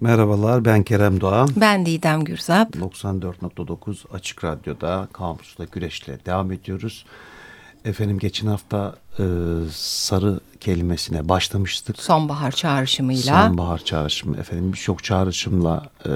Merhabalar 0.00 0.64
ben 0.64 0.82
Kerem 0.82 1.20
Doğan. 1.20 1.48
Ben 1.56 1.86
Didem 1.86 2.24
Gürzap. 2.24 2.76
94.9 2.76 3.96
Açık 4.12 4.44
Radyo'da 4.44 5.08
Kamus'ta 5.12 5.64
Güreş'le 5.64 6.26
devam 6.26 6.52
ediyoruz. 6.52 7.06
Efendim 7.84 8.18
geçen 8.18 8.46
hafta 8.46 8.94
e, 9.18 9.24
sarı 9.72 10.40
kelimesine 10.60 11.28
başlamıştık. 11.28 11.98
Sonbahar 11.98 12.52
çağrışımıyla. 12.52 13.46
Sonbahar 13.46 13.78
çağrışımı 13.78 14.36
efendim 14.36 14.72
birçok 14.72 15.04
çağrışımla 15.04 15.82
e, 16.06 16.10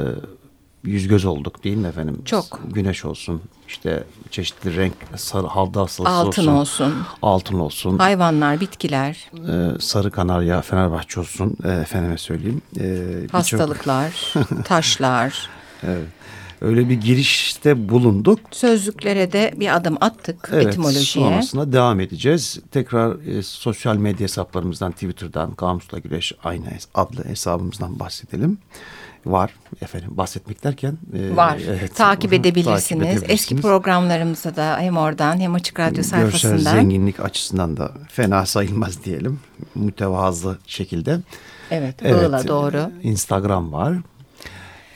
yüz 0.85 1.09
göz 1.09 1.25
olduk 1.25 1.65
değil 1.65 1.77
mi 1.77 1.89
efendim? 1.89 2.23
Çok. 2.25 2.61
Güneş 2.71 3.05
olsun 3.05 3.43
işte 3.69 4.05
çeşitli 4.31 4.77
renk 4.77 4.95
sarı 5.17 5.47
haldal 5.47 5.87
sarısı 5.87 6.15
Altın 6.15 6.47
olsun. 6.47 6.53
olsun. 6.53 6.95
Altın 7.23 7.59
olsun. 7.59 7.99
Hayvanlar, 7.99 8.61
bitkiler, 8.61 9.31
e, 9.35 9.81
sarı 9.81 10.11
kanarya 10.11 10.61
Fenerbahçe 10.63 11.21
olsun 11.21 11.57
e, 11.65 11.69
efendime 11.71 12.19
söyleyeyim. 12.19 12.63
E, 12.81 13.07
hastalıklar, 13.33 14.35
taşlar. 14.65 15.49
Evet. 15.83 16.07
Öyle 16.61 16.89
bir 16.89 16.95
girişte 17.01 17.89
bulunduk. 17.89 18.41
Sözlüklere 18.51 19.33
de 19.33 19.55
bir 19.57 19.77
adım 19.77 19.97
attık 20.01 20.49
Evet, 20.53 20.67
etimolojiye. 20.67 21.05
sonrasında 21.27 21.73
devam 21.73 22.01
edeceğiz. 22.01 22.59
Tekrar 22.71 23.27
e, 23.39 23.43
sosyal 23.43 23.97
medya 23.97 24.25
hesaplarımızdan, 24.25 24.93
Twitter'dan, 24.93 25.55
Kamusla 25.55 25.99
Güreş 25.99 26.33
aynı 26.45 26.65
adlı 26.95 27.25
hesabımızdan 27.25 27.99
bahsedelim. 28.01 28.59
Var 29.27 29.51
efendim 29.83 30.09
bahsetmek 30.17 30.65
derken. 30.65 30.99
e, 31.17 31.37
Var. 31.37 31.59
evet, 31.69 31.97
takip, 31.97 32.33
edebilirsiniz. 32.33 32.89
takip 32.89 33.03
edebilirsiniz. 33.03 33.31
Eski 33.31 33.57
programlarımıza 33.57 34.57
da 34.57 34.77
hem 34.79 34.97
oradan 34.97 35.41
hem 35.41 35.55
Açık 35.55 35.81
Radyo 35.81 35.95
Görsel 35.97 36.11
sayfasından. 36.11 36.59
zenginlik 36.59 37.21
açısından 37.21 37.77
da 37.77 37.93
fena 38.09 38.47
sayılmaz 38.47 39.05
diyelim. 39.05 39.41
Mütevazı 39.75 40.59
şekilde. 40.67 41.21
Evet, 41.71 41.95
Evet, 42.03 42.49
doğru. 42.49 42.91
Instagram 43.03 43.73
var. 43.73 43.97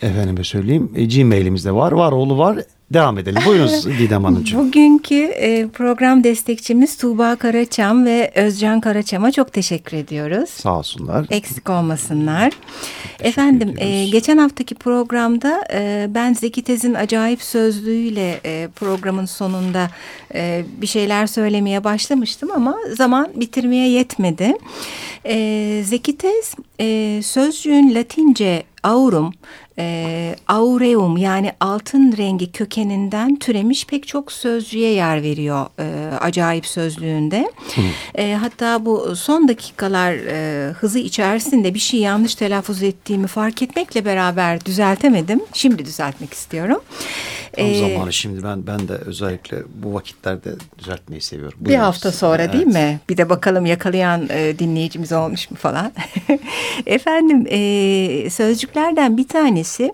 Efendime 0.03 0.45
söyleyeyim. 0.45 0.91
E, 0.97 1.05
Gmail'imiz 1.05 1.65
de 1.65 1.73
var. 1.75 1.93
Var 1.93 2.13
oğlu 2.13 2.39
var. 2.39 2.59
Devam 2.91 3.19
edelim. 3.19 3.43
Buyurunuz 3.47 3.87
Didem 3.99 4.25
Hanımcığım. 4.25 4.67
Bugünkü 4.67 5.15
e, 5.25 5.69
program 5.69 6.25
destekçimiz 6.25 6.97
Tuğba 6.97 7.37
Karaçam 7.37 8.05
ve 8.05 8.33
Özcan 8.35 8.81
Karaçam'a 8.81 9.33
çok 9.33 9.53
teşekkür 9.53 9.97
ediyoruz. 9.97 10.51
Sağ 10.51 10.79
olsunlar. 10.79 11.27
Eksik 11.31 11.71
olmasınlar. 11.71 12.53
Efendim 13.21 13.75
e, 13.79 14.05
geçen 14.05 14.39
haftaki 14.39 14.75
programda 14.75 15.65
e, 15.73 16.07
ben 16.15 16.35
Zeki 16.35 16.63
Tez'in 16.63 16.95
acayip 16.95 17.43
sözlüğüyle 17.43 18.41
e, 18.45 18.69
programın 18.77 19.27
sonunda 19.27 19.91
e, 20.35 20.65
bir 20.81 20.87
şeyler 20.87 21.27
söylemeye 21.27 21.85
başlamıştım 21.85 22.51
ama 22.51 22.77
zaman 22.97 23.29
bitirmeye 23.37 23.89
yetmedi. 23.89 24.53
E, 25.27 25.83
Zeki 25.85 26.19
Tez 26.19 26.55
e, 26.81 27.21
sözcüğün 27.23 27.95
Latince 27.95 28.63
aurum, 28.85 29.33
e, 29.79 30.37
aureum 30.49 31.17
yani 31.17 31.53
altın 31.61 32.15
rengi 32.17 32.53
kökeninden 32.53 33.37
türemiş 33.37 33.87
pek 33.87 34.07
çok 34.07 34.33
sözcüğe 34.33 34.91
yer 34.93 35.23
veriyor 35.23 35.67
e, 35.79 36.17
acayip 36.17 36.67
sözlüğünde. 36.67 37.53
E, 38.15 38.35
hatta 38.35 38.85
bu 38.85 39.17
son 39.17 39.49
dakikalar 39.49 40.13
e, 40.13 40.73
hızı 40.73 40.99
içerisinde 40.99 41.75
bir 41.75 41.79
şey 41.79 42.01
yanlış 42.01 42.35
telaffuz 42.35 42.83
ettiğimi 42.83 43.27
fark 43.27 43.63
etmekle 43.63 44.05
beraber 44.05 44.65
düzeltemedim. 44.65 45.41
Şimdi 45.53 45.85
düzeltmek 45.85 46.33
istiyorum. 46.33 46.81
Tam 47.57 47.67
E, 47.67 47.75
zamanı 47.75 48.13
şimdi 48.13 48.43
ben 48.43 48.67
ben 48.67 48.89
de 48.89 48.93
özellikle 48.93 49.59
bu 49.75 49.95
vakitlerde 49.95 50.51
düzeltmeyi 50.79 51.21
seviyorum. 51.21 51.59
Bir 51.61 51.67
Buyurunuz. 51.67 51.87
hafta 51.87 52.13
sonra 52.13 52.53
değil 52.53 52.65
Evet. 52.65 52.75
mi? 52.75 53.01
Bir 53.09 53.17
de 53.17 53.31
bakalım 53.31 53.67
yakalayan 53.67 54.29
e, 54.31 54.59
dinleyicimiz 54.59 55.13
olmuş 55.13 55.51
mu 55.51 55.57
falan. 55.57 55.93
Efendim 56.87 57.47
e, 57.51 58.31
sözcüklerden 58.31 59.17
bir 59.17 59.29
tanesi 59.29 59.93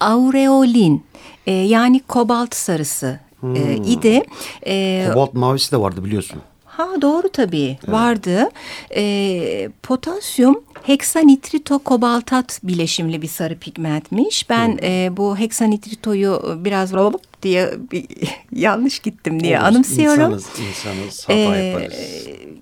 aureolin 0.00 1.04
e, 1.46 1.52
yani 1.52 2.00
kobalt 2.00 2.54
sarısı 2.54 3.20
e, 3.56 3.74
idi. 3.76 4.22
E, 4.66 5.06
Kobalt 5.08 5.34
mavisi 5.34 5.72
de 5.72 5.76
vardı 5.80 6.04
biliyorsun. 6.04 6.40
Ha 6.76 6.88
doğru 7.02 7.28
tabii 7.28 7.78
vardı. 7.88 8.48
Ee, 8.96 9.68
potasyum 9.82 10.64
heksanitrito 10.82 11.78
kobaltat 11.78 12.60
bileşimli 12.62 13.22
bir 13.22 13.28
sarı 13.28 13.58
pigmentmiş. 13.58 14.50
Ben 14.50 14.78
e, 14.82 15.08
bu 15.16 15.36
heksanitritoyu 15.38 16.58
biraz 16.64 16.94
diye 17.42 17.74
bir, 17.92 18.06
yanlış 18.52 18.98
gittim 18.98 19.42
diye 19.42 19.58
Olur. 19.58 19.66
anımsıyorum. 19.66 20.20
İnsanız, 20.32 20.46
insanız 20.68 21.22
hata 21.22 21.32
Ee, 21.56 21.64
yaparız. 21.64 21.94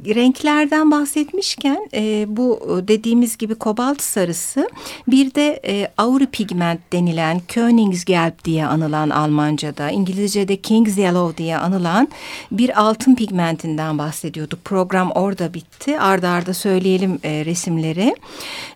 Renklerden 0.06 0.90
bahsetmişken 0.90 1.88
e, 1.94 2.24
bu 2.28 2.60
dediğimiz 2.88 3.36
gibi 3.36 3.54
kobalt 3.54 4.02
sarısı 4.02 4.68
bir 5.08 5.34
de 5.34 5.60
e, 5.66 5.88
auri 5.98 6.26
pigment 6.26 6.80
denilen 6.92 7.40
Königsgelb 7.48 8.44
diye 8.44 8.66
anılan 8.66 9.10
Almanca'da 9.10 9.90
İngilizce'de 9.90 10.56
King's 10.56 10.98
Yellow 10.98 11.44
diye 11.44 11.58
anılan 11.58 12.08
bir 12.52 12.80
altın 12.80 13.14
pigmentinden 13.14 13.98
bahsediyorduk. 13.98 14.64
Program 14.64 15.10
orada 15.10 15.54
bitti. 15.54 16.00
Arda 16.00 16.28
arda 16.28 16.54
söyleyelim 16.54 17.18
e, 17.24 17.44
resimleri. 17.44 18.14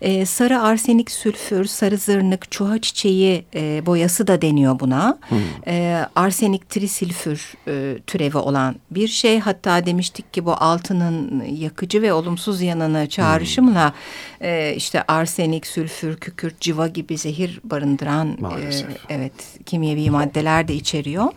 E, 0.00 0.26
sarı 0.26 0.60
arsenik 0.60 1.10
sülfür, 1.10 1.64
sarı 1.64 1.98
zırnık, 1.98 2.50
çuha 2.50 2.80
çiçeği 2.80 3.44
e, 3.54 3.86
boyası 3.86 4.26
da 4.26 4.42
deniyor 4.42 4.80
buna. 4.80 5.18
E, 5.66 6.06
arsenik 6.14 6.70
trisilfür 6.70 7.54
e, 7.68 7.98
türevi 8.06 8.38
olan 8.38 8.76
bir 8.90 9.08
şey. 9.08 9.40
Hatta 9.40 9.86
demiştik 9.86 10.34
ki 10.34 10.44
bu 10.44 10.52
altının 10.52 11.15
yakıcı 11.58 12.02
ve 12.02 12.12
olumsuz 12.12 12.62
yanını 12.62 13.08
çağrışımla 13.08 13.92
e, 14.40 14.74
işte 14.76 15.02
arsenik, 15.08 15.66
sülfür, 15.66 16.16
kükürt, 16.16 16.60
civa 16.60 16.88
gibi 16.88 17.18
zehir 17.18 17.60
barındıran 17.64 18.28
e, 18.28 18.70
evet 19.08 19.32
kimyevi 19.66 20.10
maddeler 20.10 20.68
de 20.68 20.74
içeriyor. 20.74 21.32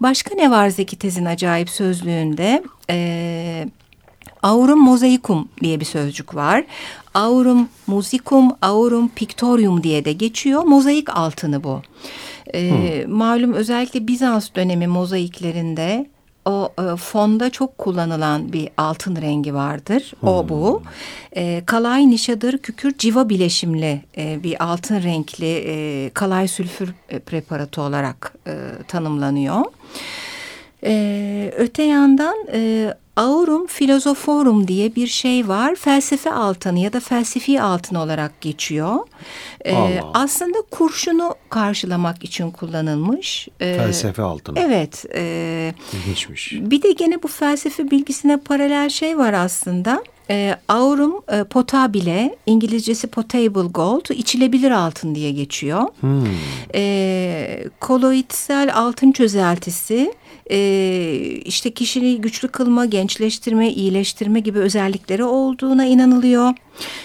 Başka 0.00 0.34
ne 0.34 0.50
var 0.50 0.68
Zeki 0.68 0.96
Tez'in 0.96 1.24
acayip 1.24 1.70
sözlüğünde? 1.70 2.62
E, 2.90 3.68
Aurum 4.42 4.80
mosaikum 4.80 5.48
diye 5.60 5.80
bir 5.80 5.84
sözcük 5.84 6.34
var. 6.34 6.64
Aurum 7.14 7.68
musicum, 7.86 8.52
aurum 8.62 9.08
pictorium 9.08 9.82
diye 9.82 10.04
de 10.04 10.12
geçiyor. 10.12 10.62
Mozaik 10.62 11.16
altını 11.16 11.64
bu. 11.64 11.82
Ee, 12.54 13.04
Malum 13.08 13.52
özellikle 13.52 14.06
Bizans 14.06 14.48
dönemi 14.56 14.86
mozaiklerinde 14.86 16.06
o 16.44 16.72
e, 16.78 16.96
fonda 16.96 17.50
çok 17.50 17.78
kullanılan 17.78 18.52
bir 18.52 18.68
altın 18.76 19.16
rengi 19.16 19.54
vardır. 19.54 20.12
O 20.22 20.48
bu. 20.48 20.82
E, 21.36 21.62
kalay 21.66 22.10
nişadır 22.10 22.58
kükürt 22.58 22.98
civa 22.98 23.28
bileşimli 23.28 24.02
e, 24.16 24.42
bir 24.42 24.64
altın 24.64 25.02
renkli 25.02 25.64
e, 25.66 26.10
kalay 26.10 26.48
sülfür 26.48 26.94
e, 27.08 27.18
preparatı 27.18 27.82
olarak 27.82 28.32
e, 28.46 28.52
tanımlanıyor. 28.88 29.64
Ee, 30.84 31.52
öte 31.56 31.82
yandan 31.82 32.36
e, 32.52 32.94
aurum 33.16 33.66
filozoforum 33.66 34.68
diye 34.68 34.94
bir 34.94 35.06
şey 35.06 35.48
var. 35.48 35.74
Felsefe 35.74 36.32
altını 36.32 36.78
ya 36.78 36.92
da 36.92 37.00
felsefi 37.00 37.62
altın 37.62 37.96
olarak 37.96 38.40
geçiyor. 38.40 38.96
Ee, 39.64 39.74
Allah 39.74 40.02
Allah. 40.02 40.10
aslında 40.14 40.58
kurşunu 40.70 41.34
karşılamak 41.48 42.24
için 42.24 42.50
kullanılmış. 42.50 43.48
Ee, 43.60 43.74
Felsefe 43.76 44.22
altını. 44.22 44.58
Evet. 44.58 45.04
E, 45.14 45.74
İlginçmiş. 45.92 46.52
bir 46.52 46.82
de 46.82 46.92
gene 46.92 47.22
bu 47.22 47.28
felsefe 47.28 47.90
bilgisine 47.90 48.36
paralel 48.36 48.88
şey 48.88 49.18
var 49.18 49.32
aslında. 49.32 50.02
E, 50.30 50.56
aurum 50.68 51.14
e, 51.32 51.44
potabile, 51.44 52.36
İngilizcesi 52.46 53.06
potable 53.06 53.68
gold, 53.68 54.10
içilebilir 54.10 54.70
altın 54.70 55.14
diye 55.14 55.32
geçiyor. 55.32 55.82
Hmm. 56.00 56.26
E, 56.74 57.64
koloitsel 57.80 58.70
altın 58.74 59.12
çözeltisi, 59.12 60.14
e, 60.50 60.60
işte 61.44 61.70
kişiliği 61.70 62.20
güçlü 62.20 62.48
kılma, 62.48 62.86
gençleştirme, 62.86 63.70
iyileştirme 63.70 64.40
gibi 64.40 64.58
özellikleri 64.58 65.24
olduğuna 65.24 65.84
inanılıyor. 65.84 66.54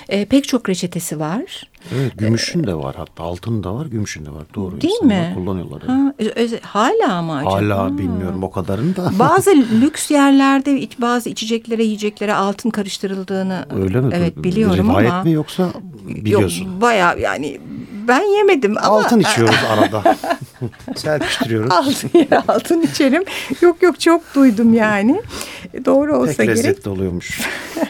E, 0.10 0.26
pek 0.26 0.48
çok 0.48 0.70
reçetesi 0.70 1.20
var. 1.20 1.70
Evet 1.96 2.18
gümüşün 2.18 2.64
de 2.68 2.76
var 2.76 2.96
hatta 2.98 3.24
altın 3.24 3.64
da 3.64 3.76
var 3.76 3.86
gümüşün 3.86 4.26
de 4.26 4.30
var. 4.30 4.44
Doğru. 4.56 4.82
Değil 4.82 5.02
mi? 5.02 5.32
kullanıyorlar. 5.36 5.82
Ha, 5.84 6.14
ö- 6.20 6.30
öz- 6.30 6.62
hala 6.62 7.14
ama 7.14 7.38
acaba? 7.38 7.54
Hala 7.54 7.98
bilmiyorum 7.98 8.44
o 8.44 8.52
kadarını 8.52 8.96
da. 8.96 9.12
Bazı 9.20 9.50
lüks 9.52 10.12
yerlerde 10.12 10.88
bazı 11.02 11.30
içeceklere, 11.30 11.84
yiyeceklere 11.84 12.34
altın 12.34 12.70
karıştırıldığını 12.70 13.66
Öyle 13.76 14.02
mi? 14.02 14.12
evet 14.16 14.38
biliyorum 14.38 14.90
Rivayet 14.90 15.12
ama 15.12 15.24
mi 15.24 15.32
yoksa 15.32 15.70
biliyorsun? 16.08 16.66
Yok 16.66 16.82
bayağı 16.82 17.20
yani 17.20 17.60
ben 18.08 18.38
yemedim 18.38 18.76
ama 18.78 18.98
Altın 18.98 19.20
içiyoruz 19.20 19.60
arada. 19.70 20.04
Serpiştiriyoruz. 20.96 21.72
altın, 21.72 22.12
altın 22.48 22.82
içerim. 22.82 23.24
Yok 23.62 23.82
yok 23.82 24.00
çok 24.00 24.36
duydum 24.36 24.74
yani. 24.74 25.22
Doğru 25.86 26.18
olsa 26.18 26.34
Pek 26.34 26.38
gerek. 26.38 26.58
lezzetli 26.58 26.90
oluyormuş. 26.90 27.42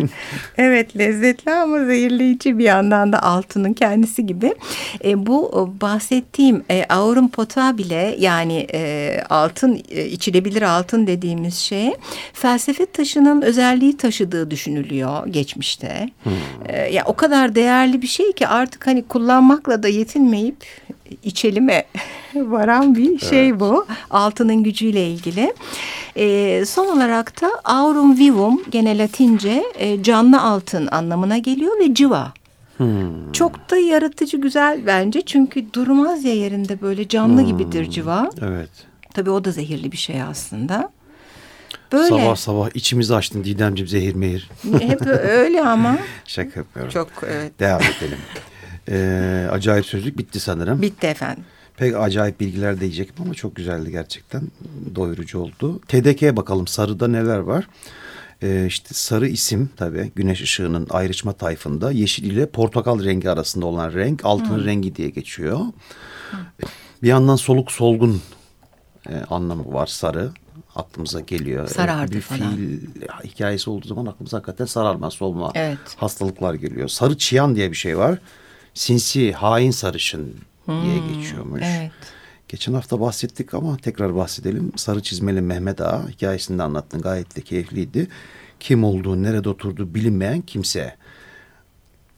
evet 0.57 0.97
lezzetli 0.97 1.51
ama 1.51 1.85
zehirleyici 1.85 2.57
bir 2.57 2.63
yandan 2.63 3.13
da 3.13 3.23
altının 3.23 3.73
kendisi 3.73 4.25
gibi. 4.25 4.55
E, 5.03 5.25
bu 5.25 5.73
bahsettiğim 5.81 6.63
e, 6.69 6.85
aurum 6.89 7.29
potabile 7.29 8.15
yani 8.19 8.67
e, 8.73 9.21
altın 9.29 9.81
e, 9.89 10.05
içilebilir 10.05 10.61
altın 10.61 11.07
dediğimiz 11.07 11.55
şey 11.55 11.93
felsefe 12.33 12.85
taşının 12.85 13.41
özelliği 13.41 13.97
taşıdığı 13.97 14.51
düşünülüyor 14.51 15.27
geçmişte. 15.27 16.09
Hmm. 16.23 16.33
E, 16.69 16.77
ya 16.77 17.03
o 17.05 17.15
kadar 17.15 17.55
değerli 17.55 18.01
bir 18.01 18.07
şey 18.07 18.31
ki 18.31 18.47
artık 18.47 18.87
hani 18.87 19.03
kullanmakla 19.03 19.83
da 19.83 19.87
yetinmeyip 19.87 20.65
içelime 21.23 21.85
varan 22.35 22.95
bir 22.95 23.19
şey 23.19 23.49
evet. 23.49 23.59
bu. 23.59 23.85
Altının 24.09 24.63
gücüyle 24.63 25.07
ilgili. 25.07 25.53
E, 26.15 26.63
son 26.65 26.97
olarak 26.97 27.41
da 27.41 27.49
aurum 27.63 28.17
vivum 28.17 28.61
gene 28.69 28.97
Latince 28.97 29.63
e, 29.75 30.03
canlı 30.03 30.41
altın 30.41 30.87
anlamına 30.91 31.37
geliyor 31.37 31.79
ve 31.79 31.93
civa. 31.93 32.33
Hmm. 32.77 33.31
Çok 33.31 33.69
da 33.69 33.77
yaratıcı 33.77 34.37
güzel 34.37 34.85
bence 34.85 35.21
çünkü 35.21 35.73
durmaz 35.73 36.23
ya 36.25 36.33
yerinde 36.33 36.81
böyle 36.81 37.07
canlı 37.07 37.41
hmm. 37.41 37.47
gibidir 37.47 37.89
civa. 37.89 38.29
Evet. 38.41 38.69
Tabii 39.13 39.29
o 39.29 39.43
da 39.43 39.51
zehirli 39.51 39.91
bir 39.91 39.97
şey 39.97 40.21
aslında. 40.21 40.91
Böyle. 41.91 42.07
Sabah 42.07 42.35
sabah 42.35 42.69
içimizi 42.73 43.15
açtın 43.15 43.43
Didemciğim 43.43 43.87
zehir 43.87 44.15
mehir. 44.15 44.49
Hep 44.79 45.07
öyle 45.07 45.61
ama. 45.61 45.97
Şaka 46.25 46.59
yapıyorum. 46.59 46.91
Çok 46.93 47.07
evet. 47.23 47.59
Devam 47.59 47.81
edelim. 47.81 48.17
Ee, 48.89 49.47
acayip 49.51 49.85
sözlük 49.85 50.17
bitti 50.17 50.39
sanırım. 50.39 50.81
Bitti 50.81 51.07
efendim. 51.07 51.43
Pek 51.77 51.95
acayip 51.95 52.39
bilgiler 52.39 52.79
diyecektim 52.79 53.25
ama 53.25 53.33
çok 53.33 53.55
güzeldi 53.55 53.91
gerçekten. 53.91 54.41
Doyurucu 54.95 55.39
oldu. 55.39 55.79
TDK'ye 55.87 56.37
bakalım 56.37 56.67
sarıda 56.67 57.07
neler 57.07 57.37
var. 57.37 57.67
Ee, 58.43 58.65
işte 58.67 58.89
sarı 58.93 59.27
isim 59.27 59.69
tabii 59.77 60.11
güneş 60.15 60.41
ışığının 60.41 60.87
ayrışma 60.89 61.33
tayfında 61.33 61.91
yeşil 61.91 62.23
ile 62.23 62.49
portakal 62.49 63.03
rengi 63.03 63.29
arasında 63.29 63.65
olan 63.65 63.93
renk 63.93 64.25
altın 64.25 64.57
hmm. 64.57 64.65
rengi 64.65 64.95
diye 64.95 65.09
geçiyor. 65.09 65.59
Hmm. 65.59 66.39
Bir 67.03 67.07
yandan 67.07 67.35
soluk 67.35 67.71
solgun 67.71 68.21
e, 69.09 69.15
anlamı 69.29 69.73
var 69.73 69.87
sarı 69.87 70.31
aklımıza 70.75 71.19
geliyor. 71.19 71.67
Sarardı 71.67 72.11
bir 72.11 72.21
falan. 72.21 72.55
fiil 72.55 72.79
hikayesi 73.23 73.69
olduğu 73.69 73.87
zaman 73.87 74.05
aklımıza 74.05 74.37
hakikaten 74.37 74.65
sararma, 74.65 75.11
solma 75.11 75.51
evet. 75.55 75.77
hastalıklar 75.97 76.53
geliyor. 76.53 76.87
Sarı 76.87 77.17
çiyan 77.17 77.55
diye 77.55 77.71
bir 77.71 77.77
şey 77.77 77.97
var. 77.97 78.19
Sinsi, 78.77 79.31
hain 79.31 79.71
sarışın 79.71 80.35
diye 80.67 81.01
hmm, 81.01 81.13
geçiyormuş. 81.13 81.61
Evet. 81.65 81.91
Geçen 82.47 82.73
hafta 82.73 82.99
bahsettik 82.99 83.53
ama 83.53 83.77
tekrar 83.77 84.15
bahsedelim. 84.15 84.71
Sarı 84.75 85.01
çizmeli 85.01 85.41
Mehmet 85.41 85.81
Ağa 85.81 86.09
hikayesinde 86.09 86.63
anlattın 86.63 87.01
gayet 87.01 87.35
de 87.35 87.41
keyifliydi. 87.41 88.07
Kim 88.59 88.83
olduğu, 88.83 89.23
nerede 89.23 89.49
oturduğu 89.49 89.95
bilinmeyen 89.95 90.41
kimse. 90.41 90.95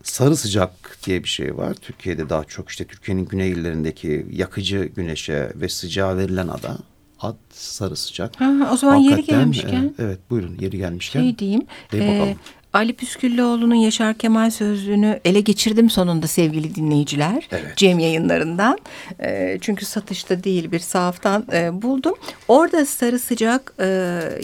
Sarı 0.03 0.35
sıcak 0.35 0.97
diye 1.05 1.23
bir 1.23 1.29
şey 1.29 1.57
var. 1.57 1.73
Türkiye'de 1.73 2.29
daha 2.29 2.43
çok 2.43 2.69
işte 2.69 2.85
Türkiye'nin 2.85 3.25
güney 3.25 3.51
illerindeki 3.51 4.25
yakıcı 4.31 4.91
güneşe 4.95 5.51
ve 5.55 5.69
sıcağa 5.69 6.17
verilen 6.17 6.47
ada. 6.47 6.77
Ad 7.19 7.35
sarı 7.53 7.95
sıcak. 7.95 8.41
Ha, 8.41 8.69
o 8.73 8.77
zaman 8.77 8.95
Hakikaten, 8.95 9.17
yeri 9.17 9.25
gelmişken. 9.25 9.83
E, 9.83 10.03
evet 10.03 10.19
buyurun 10.29 10.57
yeri 10.59 10.77
gelmişken. 10.77 11.21
Şey 11.21 11.39
diyeyim. 11.39 11.61
De 11.91 11.99
bakalım. 11.99 12.29
E, 12.29 12.37
Ali 12.73 12.93
Püsküllüoğlu'nun 12.93 13.75
Yaşar 13.75 14.13
Kemal 14.17 14.51
sözlüğünü 14.51 15.19
ele 15.25 15.39
geçirdim 15.41 15.89
sonunda 15.89 16.27
sevgili 16.27 16.75
dinleyiciler. 16.75 17.47
Evet. 17.51 17.77
Cem 17.77 17.99
yayınlarından. 17.99 18.79
E, 19.19 19.57
çünkü 19.61 19.85
satışta 19.85 20.43
değil 20.43 20.71
bir 20.71 20.79
sahaftan 20.79 21.45
e, 21.53 21.81
buldum. 21.81 22.13
Orada 22.47 22.85
sarı 22.85 23.19
sıcak 23.19 23.73
e, 23.79 23.85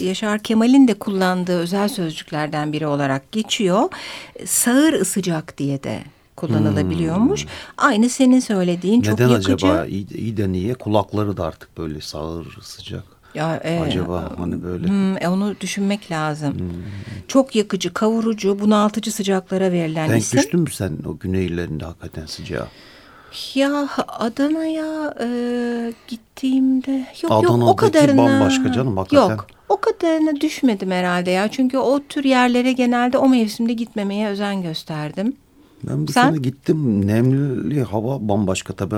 Yaşar 0.00 0.38
Kemal'in 0.38 0.88
de 0.88 0.94
kullandığı 0.94 1.58
özel 1.58 1.88
sözcüklerden 1.88 2.72
biri 2.72 2.86
olarak 2.86 3.32
geçiyor. 3.32 3.88
Sağır 4.44 4.92
ısıcak 4.92 5.58
diye 5.58 5.82
de 5.82 6.00
kullanılabiliyormuş. 6.36 7.42
Hmm. 7.42 7.50
Aynı 7.78 8.08
senin 8.08 8.40
söylediğin 8.40 9.00
Neden 9.00 9.16
çok 9.16 9.20
yakıcı. 9.20 9.50
Neden 9.50 9.54
acaba? 9.54 9.86
İyi, 9.86 10.08
iyi 10.14 10.36
de 10.36 10.52
niye? 10.52 10.74
Kulakları 10.74 11.36
da 11.36 11.44
artık 11.44 11.78
böyle 11.78 12.00
sağır 12.00 12.58
sıcak. 12.62 13.15
Ya, 13.36 13.60
e, 13.64 13.80
Acaba 13.80 14.32
hani 14.38 14.62
böyle. 14.62 14.88
Hmm, 14.88 15.22
e, 15.22 15.28
onu 15.28 15.54
düşünmek 15.60 16.10
lazım. 16.10 16.54
Hmm. 16.58 16.68
Çok 17.28 17.56
yakıcı, 17.56 17.94
kavurucu, 17.94 18.60
bunaltıcı 18.60 19.12
sıcaklara 19.12 19.72
verilen 19.72 20.10
Denk 20.10 20.22
isim. 20.22 20.38
düştün 20.38 20.60
mü 20.60 20.70
sen 20.70 20.92
o 21.06 21.18
güney 21.18 21.46
illerinde 21.46 21.84
hakikaten 21.84 22.26
sıcağa? 22.26 22.68
Ya 23.54 23.88
Adana'ya 24.08 25.14
e, 25.20 25.28
gittiğimde 26.08 27.06
yok 27.22 27.32
Adana'daki 27.32 27.60
yok 27.60 27.68
o 27.72 27.76
kadarına. 27.76 28.16
bambaşka 28.26 28.72
canım 28.72 28.96
hakikaten. 28.96 29.30
Yok 29.30 29.46
o 29.68 29.76
kadarına 29.80 30.40
düşmedim 30.40 30.90
herhalde 30.90 31.30
ya. 31.30 31.48
Çünkü 31.48 31.78
o 31.78 32.00
tür 32.08 32.24
yerlere 32.24 32.72
genelde 32.72 33.18
o 33.18 33.28
mevsimde 33.28 33.72
gitmemeye 33.72 34.28
özen 34.28 34.62
gösterdim. 34.62 35.36
Ben 35.88 36.06
bu 36.06 36.12
Sen? 36.12 36.28
sene 36.28 36.38
gittim. 36.38 37.06
Nemli 37.06 37.82
hava 37.82 38.28
bambaşka 38.28 38.72
tabii. 38.72 38.96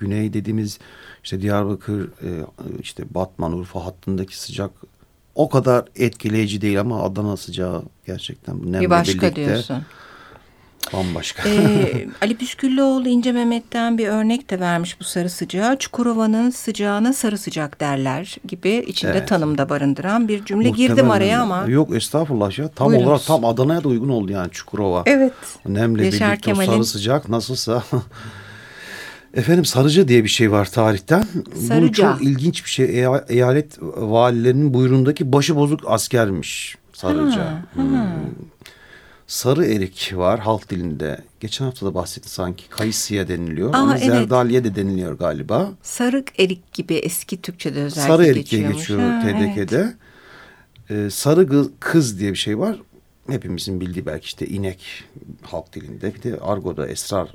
Güney 0.00 0.32
dediğimiz 0.32 0.78
işte 1.24 1.42
Diyarbakır, 1.42 2.08
e, 2.08 2.28
işte 2.80 3.04
Batman, 3.14 3.52
Urfa 3.52 3.84
hattındaki 3.84 4.38
sıcak 4.38 4.70
o 5.34 5.48
kadar 5.48 5.84
etkileyici 5.96 6.60
değil 6.60 6.80
ama 6.80 7.02
Adana 7.02 7.36
sıcağı 7.36 7.82
gerçekten 8.06 8.62
bu 8.62 8.66
nemle 8.66 8.80
Bir 8.80 8.90
başka 8.90 9.12
birlikte 9.12 9.36
diyorsun. 9.36 9.82
Bambaşka. 10.92 11.48
Ee, 11.48 12.08
Ali 12.22 12.36
Püsküllüoğlu 12.36 13.08
İnce 13.08 13.32
Mehmet'ten 13.32 13.98
bir 13.98 14.08
örnek 14.08 14.50
de 14.50 14.60
vermiş 14.60 15.00
bu 15.00 15.04
sarı 15.04 15.30
sıcağı. 15.30 15.78
Çukurova'nın 15.78 16.50
sıcağına 16.50 17.12
sarı 17.12 17.38
sıcak 17.38 17.80
derler 17.80 18.36
gibi 18.48 18.84
içinde 18.88 19.12
evet. 19.12 19.28
tanımda 19.28 19.68
barındıran 19.68 20.28
bir 20.28 20.44
cümle. 20.44 20.68
Muhtemelen. 20.68 20.94
Girdim 20.94 21.10
araya 21.10 21.42
ama. 21.42 21.64
Yok 21.68 21.96
estağfurullah 21.96 22.58
ya. 22.58 22.68
Tam 22.68 22.88
Buyurunuz. 22.88 23.08
olarak 23.08 23.24
tam 23.26 23.44
Adana'ya 23.44 23.84
da 23.84 23.88
uygun 23.88 24.08
oldu 24.08 24.32
yani 24.32 24.50
Çukurova. 24.50 25.02
Evet. 25.06 25.32
Nemle 25.68 26.04
Yaşar 26.04 26.28
birlikte 26.28 26.50
Kemal'in... 26.50 26.70
sarı 26.70 26.84
sıcak 26.84 27.28
nasılsa 27.28 27.82
Efendim 29.34 29.64
Sarıca 29.64 30.08
diye 30.08 30.24
bir 30.24 30.28
şey 30.28 30.52
var 30.52 30.70
tarihten. 30.70 31.24
Sarıca. 31.68 32.12
Bu 32.12 32.18
çok 32.18 32.22
ilginç 32.22 32.64
bir 32.64 32.70
şey. 32.70 33.04
Eyalet 33.28 33.78
valilerinin 33.96 34.74
buyruğundaki 34.74 35.32
başı 35.32 35.56
bozuk 35.56 35.80
askermiş 35.86 36.76
Sarıca. 36.92 37.44
Ha, 37.44 37.62
hmm. 37.74 37.94
ha. 37.94 38.16
Sarı 39.26 39.66
erik 39.66 40.12
var 40.16 40.40
halk 40.40 40.70
dilinde. 40.70 41.24
Geçen 41.40 41.64
hafta 41.64 41.86
da 41.86 41.94
bahsetti 41.94 42.30
sanki. 42.30 42.68
Kayısıya 42.68 43.28
deniliyor. 43.28 43.74
Aa, 43.74 43.76
Ama 43.76 43.98
evet. 43.98 44.06
zerdaliye 44.06 44.64
de 44.64 44.74
deniliyor 44.74 45.18
galiba. 45.18 45.70
Sarık 45.82 46.40
erik 46.40 46.72
gibi 46.72 46.94
eski 46.94 47.42
Türkçe'de 47.42 47.82
özellikle 47.82 48.12
Sarı 48.12 48.26
erik 48.26 48.50
diye 48.50 48.72
geçiyor 48.72 49.00
ha, 49.00 49.22
TDK'de. 49.22 49.94
Evet. 50.90 51.06
Ee, 51.06 51.10
sarı 51.10 51.68
kız 51.80 52.20
diye 52.20 52.30
bir 52.32 52.36
şey 52.36 52.58
var. 52.58 52.76
Hepimizin 53.28 53.80
bildiği 53.80 54.06
belki 54.06 54.24
işte 54.24 54.46
inek 54.46 55.04
halk 55.42 55.72
dilinde. 55.72 56.14
Bir 56.14 56.22
de 56.22 56.38
argoda 56.40 56.86
esrar 56.86 57.28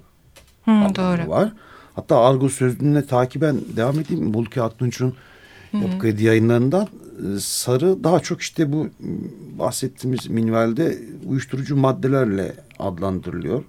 Hı, 0.66 0.72
doğru. 0.72 1.30
var. 1.30 1.54
Hatta 1.96 2.20
argo 2.20 2.50
sözlüğüne 2.50 3.06
takiben 3.06 3.58
devam 3.76 4.00
edeyim. 4.00 4.34
Bulki 4.34 4.62
Aktunç'un 4.62 5.16
Yapı 5.82 6.00
Kredi 6.00 6.24
yayınlarından 6.24 6.84
e, 6.84 7.40
sarı 7.40 8.04
daha 8.04 8.20
çok 8.20 8.42
işte 8.42 8.72
bu 8.72 8.90
bahsettiğimiz 9.60 10.28
minvalde 10.28 10.98
uyuşturucu 11.26 11.76
maddelerle 11.76 12.56
adlandırılıyor. 12.80 13.64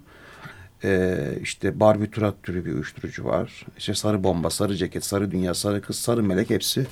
Ee, 0.83 1.17
işte 1.41 1.79
barbiturat 1.79 2.43
türü 2.43 2.65
bir 2.65 2.73
uyuşturucu 2.73 3.25
var. 3.25 3.65
İşte 3.77 3.93
sarı 3.93 4.23
bomba, 4.23 4.49
sarı 4.49 4.75
ceket, 4.75 5.05
sarı 5.05 5.31
dünya, 5.31 5.53
sarı 5.53 5.81
kız, 5.81 5.95
sarı 5.95 6.23
melek 6.23 6.49
hepsi 6.49 6.87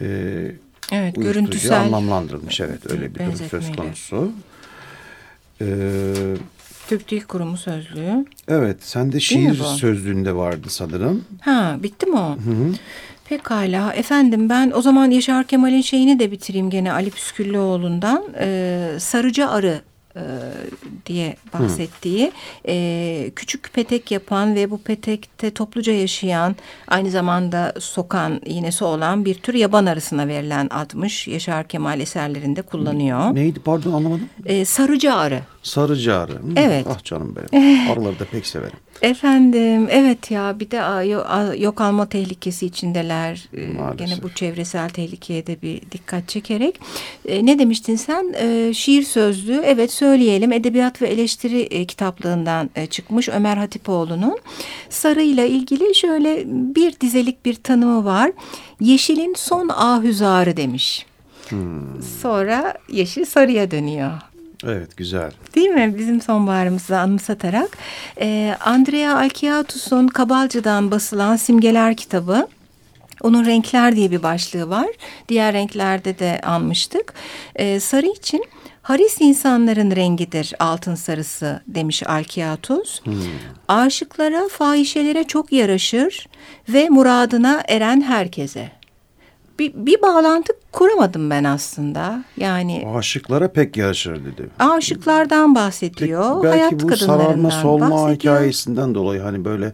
e, 0.00 0.06
evet, 0.92 1.14
görüntüsel 1.16 1.80
anlamlandırılmış. 1.80 2.60
Evet 2.60 2.92
öyle 2.92 3.14
bir 3.14 3.18
durum 3.18 3.48
söz 3.50 3.76
konusu. 3.76 4.32
Ee, 5.60 6.34
Türk 6.88 7.10
Dil 7.10 7.20
Kurumu 7.20 7.56
sözlüğü. 7.56 8.26
Evet, 8.48 8.76
sen 8.80 9.12
de 9.12 9.20
şiir 9.20 9.54
sözlüğünde 9.54 10.36
vardı 10.36 10.66
sanırım. 10.68 11.24
Ha, 11.40 11.76
bitti 11.82 12.06
mi 12.06 12.16
o? 12.16 12.30
Hı 12.30 12.50
hı. 12.50 12.72
Pekala 13.28 13.92
efendim 13.92 14.48
ben 14.48 14.72
o 14.74 14.82
zaman 14.82 15.10
Yaşar 15.10 15.44
Kemal'in 15.44 15.80
şeyini 15.80 16.18
de 16.18 16.30
bitireyim 16.30 16.70
gene 16.70 16.92
Ali 16.92 17.10
Püsküllüoğlu'ndan. 17.10 18.24
Ee, 18.40 18.88
Sarıcı 18.98 19.48
Arı 19.48 19.80
e, 20.16 20.22
diye 21.06 21.36
bahsettiği 21.54 22.32
e, 22.68 23.30
küçük 23.36 23.72
petek 23.72 24.10
yapan 24.10 24.54
ve 24.54 24.70
bu 24.70 24.78
petekte 24.78 25.50
topluca 25.50 25.92
yaşayan 25.92 26.56
aynı 26.88 27.10
zamanda 27.10 27.74
sokan 27.80 28.40
iğnesi 28.44 28.84
olan 28.84 29.24
bir 29.24 29.34
tür 29.34 29.54
yaban 29.54 29.86
arısına 29.86 30.28
verilen 30.28 30.66
admış 30.70 31.28
Yaşar 31.28 31.68
Kemal 31.68 32.00
eserlerinde 32.00 32.62
kullanıyor. 32.62 33.34
Neydi 33.34 33.60
pardon 33.60 33.92
anlamadım. 33.92 34.28
E, 34.44 34.64
sarıcı 34.64 35.14
arı. 35.14 35.40
Sarıcı 35.66 36.16
arı. 36.16 36.32
Evet. 36.56 36.86
Ah 36.90 37.04
canım 37.04 37.36
benim. 37.36 37.90
Arıları 37.90 38.18
da 38.18 38.24
pek 38.24 38.46
severim. 38.46 38.76
Efendim 39.02 39.88
evet 39.90 40.30
ya 40.30 40.60
bir 40.60 40.70
de 40.70 41.06
yok 41.58 41.80
alma 41.80 42.08
tehlikesi 42.08 42.66
içindeler. 42.66 43.48
Ee, 43.56 43.66
Maalesef. 43.66 43.98
Gene 43.98 44.22
bu 44.22 44.34
çevresel 44.34 44.88
tehlikeye 44.88 45.46
de 45.46 45.62
bir 45.62 45.80
dikkat 45.92 46.28
çekerek. 46.28 46.80
E, 47.28 47.46
ne 47.46 47.58
demiştin 47.58 47.96
sen? 47.96 48.34
E, 48.38 48.74
şiir 48.74 49.02
sözlüğü 49.02 49.62
evet 49.64 49.92
söyleyelim 49.92 50.52
edebiyat 50.52 51.02
ve 51.02 51.08
eleştiri 51.08 51.60
e, 51.60 51.84
kitaplığından 51.84 52.70
e, 52.76 52.86
çıkmış 52.86 53.28
Ömer 53.28 53.56
Hatipoğlu'nun. 53.56 54.38
Sarı 54.88 55.22
ile 55.22 55.48
ilgili 55.48 55.94
şöyle 55.94 56.44
bir 56.46 57.00
dizelik 57.00 57.44
bir 57.46 57.54
tanımı 57.54 58.04
var. 58.04 58.32
Yeşilin 58.80 59.34
son 59.34 59.68
ahüzarı 59.68 60.56
demiş. 60.56 61.06
Hmm. 61.48 62.02
Sonra 62.22 62.74
yeşil 62.88 63.24
sarıya 63.24 63.70
dönüyor. 63.70 64.12
Evet 64.64 64.96
güzel. 64.96 65.32
Değil 65.54 65.68
mi? 65.68 65.94
Bizim 65.98 66.20
sonbaharımızı 66.20 66.98
anımsatarak. 66.98 67.78
Ee, 68.20 68.56
Andrea 68.60 69.16
Alkiatus'un 69.16 70.08
Kabalcı'dan 70.08 70.90
basılan 70.90 71.36
Simgeler 71.36 71.96
kitabı. 71.96 72.48
Onun 73.22 73.46
renkler 73.46 73.96
diye 73.96 74.10
bir 74.10 74.22
başlığı 74.22 74.70
var. 74.70 74.86
Diğer 75.28 75.54
renklerde 75.54 76.18
de 76.18 76.40
almıştık. 76.40 77.14
Ee, 77.56 77.80
sarı 77.80 78.06
için 78.06 78.44
Haris 78.82 79.20
insanların 79.20 79.90
rengidir 79.90 80.54
altın 80.58 80.94
sarısı 80.94 81.60
demiş 81.66 82.02
Alkiatus. 82.06 83.04
Hmm. 83.04 83.14
Aşıklara, 83.68 84.48
fahişelere 84.48 85.24
çok 85.24 85.52
yaraşır 85.52 86.28
ve 86.68 86.88
muradına 86.88 87.62
eren 87.68 88.00
herkese 88.00 88.70
bir, 89.58 89.72
bir 89.74 90.02
bağlantı 90.02 90.52
kuramadım 90.72 91.30
ben 91.30 91.44
aslında. 91.44 92.24
Yani 92.36 92.88
aşıklara 92.96 93.52
pek 93.52 93.76
yaraşır 93.76 94.24
dedi. 94.24 94.48
Aşıklardan 94.58 95.54
bahsediyor. 95.54 96.42
Peki, 96.42 96.44
belki 96.44 96.58
Hayat 96.58 96.82
bu 96.82 96.96
sararma 96.96 97.50
solma 97.50 97.90
bahsediyor. 97.90 98.16
hikayesinden 98.16 98.94
dolayı 98.94 99.20
hani 99.20 99.44
böyle 99.44 99.72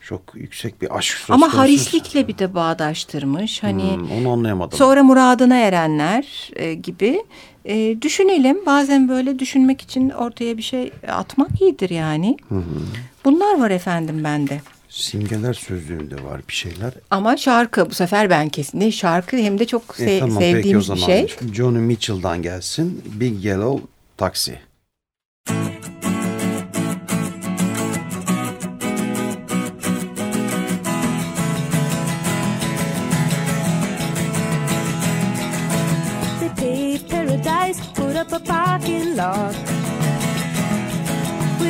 çok 0.00 0.22
yüksek 0.34 0.82
bir 0.82 0.98
aşk 0.98 1.16
söz 1.16 1.34
Ama 1.34 1.54
harislikle 1.54 2.28
bir 2.28 2.38
de 2.38 2.54
bağdaştırmış. 2.54 3.62
Hani 3.62 3.96
hmm, 3.96 4.12
onu 4.12 4.32
anlayamadım. 4.32 4.78
Sonra 4.78 5.02
muradına 5.02 5.56
erenler 5.56 6.50
e, 6.56 6.74
gibi 6.74 7.24
e, 7.64 8.02
düşünelim. 8.02 8.66
Bazen 8.66 9.08
böyle 9.08 9.38
düşünmek 9.38 9.80
için 9.80 10.10
ortaya 10.10 10.56
bir 10.56 10.62
şey 10.62 10.92
atmak 11.08 11.60
iyidir 11.60 11.90
yani. 11.90 12.36
Hı 12.48 12.54
hı. 12.54 12.80
Bunlar 13.24 13.60
var 13.60 13.70
efendim 13.70 14.24
bende. 14.24 14.60
Simgeler 14.90 15.54
sözlüğünde 15.54 16.24
var 16.24 16.40
bir 16.48 16.52
şeyler. 16.52 16.92
Ama 17.10 17.36
şarkı 17.36 17.90
bu 17.90 17.94
sefer 17.94 18.30
ben 18.30 18.48
kesin. 18.48 18.90
Şarkı 18.90 19.36
hem 19.36 19.58
de 19.58 19.66
çok 19.66 19.96
se 19.96 20.10
e, 20.10 20.18
tamam, 20.20 20.38
sevdiğimiz 20.38 20.64
peki 20.64 20.76
o 20.78 20.80
zaman. 20.80 21.18
bir 21.18 21.28
şey. 21.28 21.52
Johnny 21.54 21.78
Mitchell'dan 21.78 22.42
gelsin. 22.42 23.02
Big 23.20 23.44
Yellow 23.44 23.86
Taxi. 24.16 24.58
paradise, 37.08 37.80
put 37.94 38.16
up 38.16 38.32
a 38.32 38.40
parking 38.40 39.16
lot. 39.16 39.54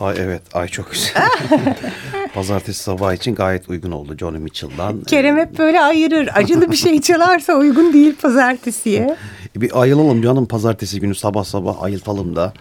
Ay 0.00 0.16
evet, 0.18 0.42
ay 0.54 0.68
çok 0.68 0.92
güzel. 0.92 1.12
Pazartesi 2.34 2.82
sabah 2.82 3.14
için 3.14 3.34
gayet 3.34 3.68
uygun 3.68 3.90
oldu 3.90 4.16
Johnny 4.18 4.38
Mitchell'dan. 4.38 5.00
Kerem 5.00 5.36
hep 5.36 5.58
böyle 5.58 5.80
ayırır. 5.80 6.28
Acılı 6.34 6.70
bir 6.70 6.76
şey 6.76 7.00
çalarsa 7.00 7.54
uygun 7.54 7.92
değil 7.92 8.16
pazartesiye. 8.22 9.16
bir 9.56 9.80
ayılalım 9.80 10.22
canım 10.22 10.46
pazartesi 10.46 11.00
günü 11.00 11.14
sabah 11.14 11.44
sabah 11.44 11.82
ayıltalım 11.82 12.36
da. 12.36 12.52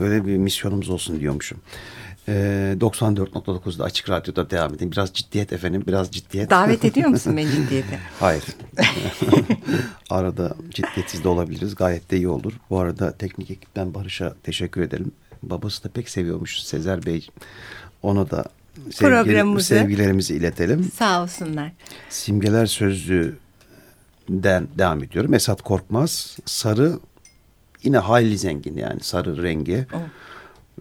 Öyle 0.00 0.26
bir 0.26 0.36
misyonumuz 0.36 0.90
olsun 0.90 1.20
diyormuşum. 1.20 1.58
Ee, 2.28 2.74
94.9'da 2.80 3.84
Açık 3.84 4.10
Radyo'da 4.10 4.50
devam 4.50 4.74
edeyim. 4.74 4.92
Biraz 4.92 5.12
ciddiyet 5.12 5.52
efendim, 5.52 5.84
biraz 5.86 6.10
ciddiyet. 6.10 6.50
Davet 6.50 6.84
ediyor 6.84 7.08
musun 7.08 7.36
beni 7.36 7.50
ciddiyete? 7.50 7.98
Hayır. 8.20 8.44
Arada 10.10 10.54
ciddiyetsiz 10.70 11.24
de 11.24 11.28
olabiliriz. 11.28 11.74
Gayet 11.74 12.10
de 12.10 12.16
iyi 12.16 12.28
olur. 12.28 12.52
Bu 12.70 12.78
arada 12.78 13.12
teknik 13.12 13.50
ekipten 13.50 13.94
Barış'a 13.94 14.34
teşekkür 14.42 14.80
edelim. 14.80 15.12
Babası 15.42 15.84
da 15.84 15.88
pek 15.88 16.08
seviyormuş 16.08 16.62
Sezer 16.62 17.06
Bey. 17.06 17.28
Ona 18.02 18.30
da 18.30 18.44
sevgi, 18.90 19.62
sevgilerimizi 19.62 20.34
iletelim. 20.34 20.90
Sağ 20.94 21.22
olsunlar. 21.22 21.72
Simgeler 22.08 22.66
Sözlüğü'den 22.66 24.68
devam 24.78 25.04
ediyorum. 25.04 25.34
Esat 25.34 25.62
Korkmaz. 25.62 26.36
Sarı 26.46 26.98
yine 27.82 27.98
hayli 27.98 28.38
zengin 28.38 28.76
yani 28.76 29.00
sarı 29.00 29.42
rengi. 29.42 29.86
Oh. 29.94 29.98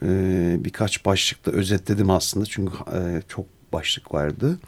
Ee, 0.04 0.58
birkaç 0.60 1.06
başlıkta 1.06 1.52
özetledim 1.52 2.10
aslında 2.10 2.46
çünkü 2.46 2.74
e, 2.94 3.22
çok 3.28 3.46
başlık 3.74 4.14
vardı. 4.14 4.60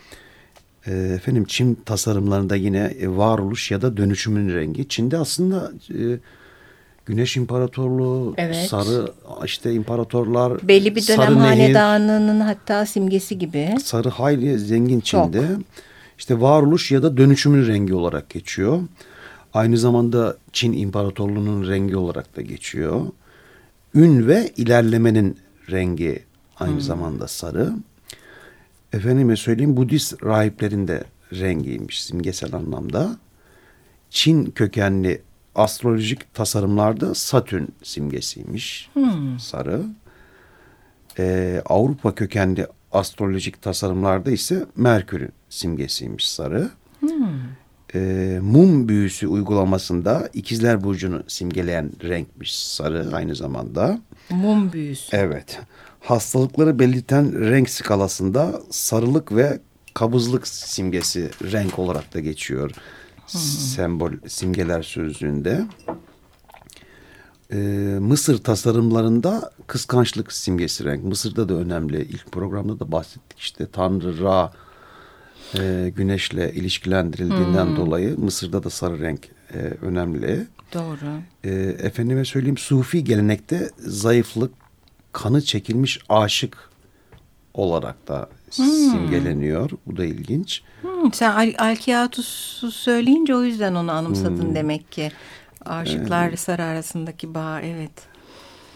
E, 0.87 0.93
efendim 0.93 1.45
Çin 1.47 1.75
tasarımlarında 1.75 2.55
yine 2.55 2.93
varoluş 3.03 3.71
ya 3.71 3.81
da 3.81 3.97
dönüşümün 3.97 4.55
rengi. 4.55 4.87
Çin'de 4.87 5.17
aslında 5.17 5.71
e, 5.89 6.19
Güneş 7.05 7.37
İmparatorluğu, 7.37 8.33
evet. 8.37 8.55
sarı 8.69 9.11
işte 9.45 9.73
imparatorlar. 9.73 10.67
Belli 10.67 10.95
bir 10.95 11.07
dönem 11.07 11.37
hanedanının 11.37 12.39
hatta 12.39 12.85
simgesi 12.85 13.39
gibi. 13.39 13.75
Sarı 13.83 14.09
hayli 14.09 14.59
zengin 14.59 14.99
Çin'de. 14.99 15.47
Çok. 15.47 15.61
İşte 16.17 16.41
varoluş 16.41 16.91
ya 16.91 17.03
da 17.03 17.17
dönüşümün 17.17 17.67
rengi 17.67 17.93
olarak 17.93 18.29
geçiyor. 18.29 18.81
Aynı 19.53 19.77
zamanda 19.77 20.37
Çin 20.53 20.73
İmparatorluğu'nun 20.73 21.67
rengi 21.67 21.97
olarak 21.97 22.37
da 22.37 22.41
geçiyor. 22.41 23.01
Ün 23.95 24.27
ve 24.27 24.51
ilerlemenin 24.57 25.37
rengi 25.71 26.23
aynı 26.59 26.73
hmm. 26.73 26.81
zamanda 26.81 27.27
sarı. 27.27 27.73
Efendime 28.93 29.35
söyleyeyim 29.35 29.77
Budist 29.77 30.23
rahiplerin 30.23 30.87
de 30.87 31.03
rengiymiş 31.33 32.03
simgesel 32.03 32.53
anlamda. 32.53 33.17
Çin 34.09 34.45
kökenli 34.45 35.21
astrolojik 35.55 36.33
tasarımlarda 36.33 37.15
Satürn 37.15 37.65
simgesiymiş 37.83 38.89
hmm. 38.93 39.39
sarı. 39.39 39.83
Ee, 41.19 41.61
Avrupa 41.65 42.15
kökenli 42.15 42.67
astrolojik 42.91 43.61
tasarımlarda 43.61 44.31
ise 44.31 44.65
Merkür'ün 44.75 45.31
simgesiymiş 45.49 46.29
sarı. 46.29 46.69
Hmm. 46.99 47.39
e, 47.95 48.39
mum 48.41 48.89
büyüsü 48.89 49.27
uygulamasında 49.27 50.29
ikizler 50.33 50.83
burcunu 50.83 51.23
simgeleyen 51.27 51.91
renkmiş 52.03 52.55
sarı 52.59 53.15
aynı 53.15 53.35
zamanda. 53.35 54.01
Mum 54.29 54.73
büyüsü. 54.73 55.17
Evet. 55.17 55.59
Hastalıkları 55.99 56.79
belirten 56.79 57.49
renk 57.49 57.69
skalasında 57.69 58.61
sarılık 58.69 59.35
ve 59.35 59.59
kabızlık 59.93 60.47
simgesi 60.47 61.29
renk 61.51 61.79
olarak 61.79 62.13
da 62.13 62.19
geçiyor. 62.19 62.71
Hmm. 62.71 63.02
Sembol 63.27 64.11
simgeler 64.27 64.83
sözlüğünde. 64.83 65.65
Ee, 67.51 67.57
Mısır 67.99 68.43
tasarımlarında 68.43 69.51
kıskançlık 69.67 70.33
simgesi 70.33 70.85
renk. 70.85 71.03
Mısır'da 71.03 71.49
da 71.49 71.53
önemli. 71.53 72.01
İlk 72.01 72.31
programda 72.31 72.79
da 72.79 72.91
bahsettik 72.91 73.39
işte 73.39 73.67
Tanrı 73.71 74.23
Ra 74.23 74.53
e, 75.59 75.91
güneşle 75.95 76.53
ilişkilendirildiğinden 76.53 77.65
hmm. 77.65 77.75
dolayı 77.75 78.19
Mısır'da 78.19 78.63
da 78.63 78.69
sarı 78.69 79.01
renk 79.01 79.27
e, 79.53 79.57
önemli. 79.57 80.47
Doğru. 80.73 81.21
E, 81.43 81.49
efendime 81.79 82.25
söyleyeyim 82.25 82.57
Sufi 82.57 83.03
gelenekte 83.03 83.69
zayıflık, 83.77 84.53
kanı 85.11 85.41
çekilmiş 85.41 85.99
aşık 86.09 86.69
olarak 87.53 88.07
da 88.07 88.29
hmm. 88.57 88.65
simgeleniyor. 88.65 89.69
Bu 89.85 89.97
da 89.97 90.05
ilginç. 90.05 90.61
Hmm, 90.81 91.13
sen 91.13 91.31
Al 91.31 91.53
Alkiatus'u 91.57 92.71
söyleyince 92.71 93.35
o 93.35 93.43
yüzden 93.43 93.75
onu 93.75 93.91
anımsadın 93.91 94.47
hmm. 94.47 94.55
demek 94.55 94.91
ki. 94.91 95.11
Aşıklar 95.65 96.29
evet. 96.29 96.39
sarı 96.39 96.63
arasındaki 96.63 97.33
bağ 97.33 97.61
evet. 97.61 97.91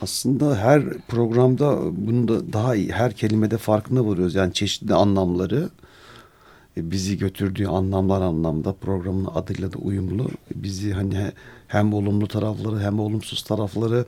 Aslında 0.01 0.57
her 0.57 0.83
programda 1.07 1.79
bunu 2.07 2.27
da 2.27 2.53
daha 2.53 2.75
iyi 2.75 2.91
her 2.91 3.13
kelimede 3.13 3.57
farkında 3.57 4.07
varıyoruz. 4.07 4.35
Yani 4.35 4.53
çeşitli 4.53 4.93
anlamları 4.93 5.69
e, 6.77 6.91
bizi 6.91 7.17
götürdüğü 7.17 7.65
anlamlar 7.67 8.21
anlamda 8.21 8.73
programın 8.73 9.25
adıyla 9.25 9.73
da 9.73 9.77
uyumlu. 9.77 10.27
Bizi 10.55 10.93
hani 10.93 11.31
hem 11.67 11.93
olumlu 11.93 12.27
tarafları 12.27 12.79
hem 12.79 12.99
olumsuz 12.99 13.43
tarafları 13.43 14.05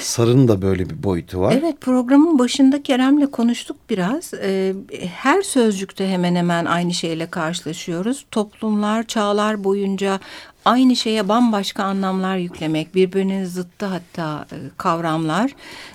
Sarı'nın 0.00 0.48
da 0.48 0.62
böyle 0.62 0.90
bir 0.90 1.02
boyutu 1.02 1.40
var. 1.40 1.56
Evet 1.60 1.80
programın 1.80 2.38
başında 2.38 2.82
Kerem'le 2.82 3.26
konuştuk 3.26 3.76
biraz. 3.90 4.34
Ee, 4.34 4.74
her 5.06 5.42
sözcükte 5.42 6.08
hemen 6.08 6.34
hemen 6.34 6.64
aynı 6.64 6.94
şeyle 6.94 7.26
karşılaşıyoruz. 7.26 8.26
Toplumlar, 8.30 9.06
çağlar 9.06 9.64
boyunca 9.64 10.20
aynı 10.64 10.96
şeye 10.96 11.28
bambaşka 11.28 11.84
anlamlar 11.84 12.36
yüklemek, 12.36 12.94
birbirinin 12.94 13.44
zıttı 13.44 13.86
hatta 13.86 14.46
e, 14.52 14.56
kavramlar. 14.76 15.54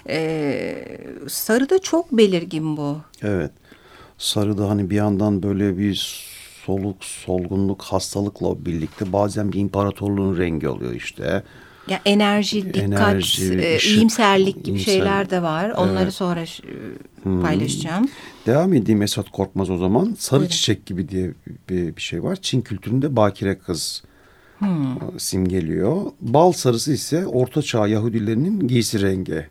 Ee, 0.10 0.88
Sarı'da 1.28 1.80
çok 1.80 2.12
belirgin 2.12 2.78
bu. 2.78 2.98
Evet. 3.22 3.52
Sarı'da 4.18 4.70
hani 4.70 4.90
bir 4.90 4.96
yandan 4.96 5.44
böyle 5.44 5.78
bir 5.78 6.26
soluk, 6.66 7.04
solgunluk, 7.04 7.82
hastalıkla 7.82 8.66
birlikte 8.66 9.14
bazen 9.14 9.52
bir 9.52 9.60
imparatorluğun 9.60 10.38
rengi 10.38 10.68
oluyor 10.68 10.94
işte. 10.94 11.44
Ya 11.90 12.00
enerji, 12.06 12.74
dikkat, 12.74 12.84
enerji, 12.84 13.54
e, 13.54 13.76
ışık, 13.76 13.98
iyimserlik 13.98 14.66
gibi 14.66 14.80
şeyler 14.80 15.30
de 15.30 15.42
var. 15.42 15.70
Onları 15.70 16.04
evet. 16.04 16.14
sonra 16.14 16.46
hmm. 17.24 17.42
paylaşacağım. 17.42 18.10
Devam 18.46 18.74
edeyim 18.74 19.02
Esat 19.02 19.30
Korkmaz 19.30 19.70
o 19.70 19.78
zaman. 19.78 20.16
Sarı 20.20 20.40
Buyurun. 20.40 20.52
çiçek 20.52 20.86
gibi 20.86 21.10
diye 21.10 21.34
bir, 21.70 21.96
bir 21.96 22.02
şey 22.02 22.24
var. 22.24 22.38
Çin 22.42 22.62
kültüründe 22.62 23.16
bakire 23.16 23.58
kız 23.58 24.04
hmm. 24.60 25.20
simgeliyor. 25.20 26.02
Bal 26.22 26.52
sarısı 26.52 26.94
ise 26.94 27.28
Orta 27.28 27.62
Çağ 27.62 27.88
Yahudilerinin 27.88 28.68
giysi 28.68 29.02
rengi 29.02 29.48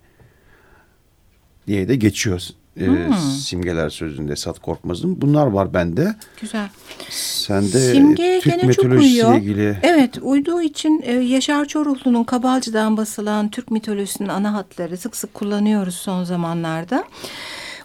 diye 1.66 1.88
de 1.88 1.96
geçiyor 1.96 2.42
e, 2.80 2.86
hmm. 2.86 3.14
simgeler 3.14 3.90
sözünde 3.90 4.32
Esat 4.32 4.58
Korkmaz'ın. 4.58 5.20
Bunlar 5.20 5.46
var 5.46 5.74
bende. 5.74 6.14
Güzel. 6.40 6.68
Sende 7.10 7.78
Simge 7.78 8.40
Türk 8.42 8.64
mitolojisiyle 8.64 9.36
ilgili. 9.38 9.78
Evet 9.82 10.18
uyduğu 10.22 10.62
için 10.62 11.02
e, 11.04 11.12
Yaşar 11.12 11.64
Çoruhlu'nun 11.64 12.24
Kabalcı'dan 12.24 12.96
basılan 12.96 13.48
Türk 13.48 13.70
mitolojisinin 13.70 14.28
ana 14.28 14.52
hatları 14.52 14.96
sık 14.96 15.16
sık 15.16 15.34
kullanıyoruz 15.34 15.94
son 15.94 16.24
zamanlarda. 16.24 17.04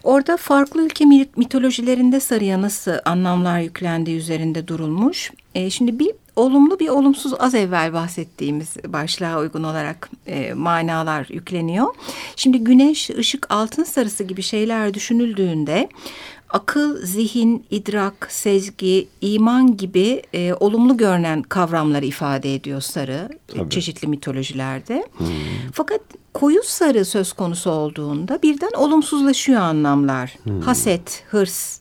Orada 0.04 0.36
farklı 0.36 0.86
ülke 0.86 1.04
mitolojilerinde 1.36 2.20
sarıya 2.20 2.62
nasıl 2.62 2.92
anlamlar 3.04 3.60
yüklendiği 3.60 4.16
üzerinde 4.16 4.68
durulmuş. 4.68 5.32
E, 5.54 5.70
şimdi 5.70 5.98
bir 5.98 6.10
olumlu 6.36 6.78
bir 6.78 6.88
olumsuz 6.88 7.32
az 7.38 7.54
evvel 7.54 7.92
bahsettiğimiz 7.92 8.76
başlığa 8.86 9.38
uygun 9.38 9.62
olarak 9.62 10.10
e, 10.26 10.54
manalar 10.54 11.26
yükleniyor. 11.30 11.86
Şimdi 12.36 12.58
güneş, 12.58 13.10
ışık, 13.10 13.46
altın 13.50 13.84
sarısı 13.84 14.24
gibi 14.24 14.42
şeyler 14.42 14.94
düşünüldüğünde 14.94 15.88
akıl, 16.52 17.06
zihin, 17.06 17.64
idrak, 17.70 18.26
sezgi, 18.30 19.08
iman 19.20 19.76
gibi 19.76 20.22
e, 20.34 20.54
olumlu 20.54 20.96
görünen 20.96 21.42
kavramları 21.42 22.04
ifade 22.04 22.54
ediyor 22.54 22.80
sarı 22.80 23.28
Tabii. 23.46 23.70
çeşitli 23.70 24.08
mitolojilerde. 24.08 25.06
Hmm. 25.16 25.26
Fakat 25.72 26.00
koyu 26.34 26.62
sarı 26.64 27.04
söz 27.04 27.32
konusu 27.32 27.70
olduğunda 27.70 28.42
birden 28.42 28.70
olumsuzlaşıyor 28.76 29.60
anlamlar. 29.60 30.38
Hmm. 30.42 30.60
Haset, 30.60 31.24
hırs, 31.30 31.80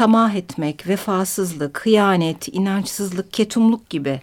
tamah 0.00 0.34
etmek, 0.34 0.88
vefasızlık, 0.88 1.86
hıyanet, 1.86 2.48
inançsızlık, 2.48 3.32
ketumluk 3.32 3.90
gibi 3.90 4.20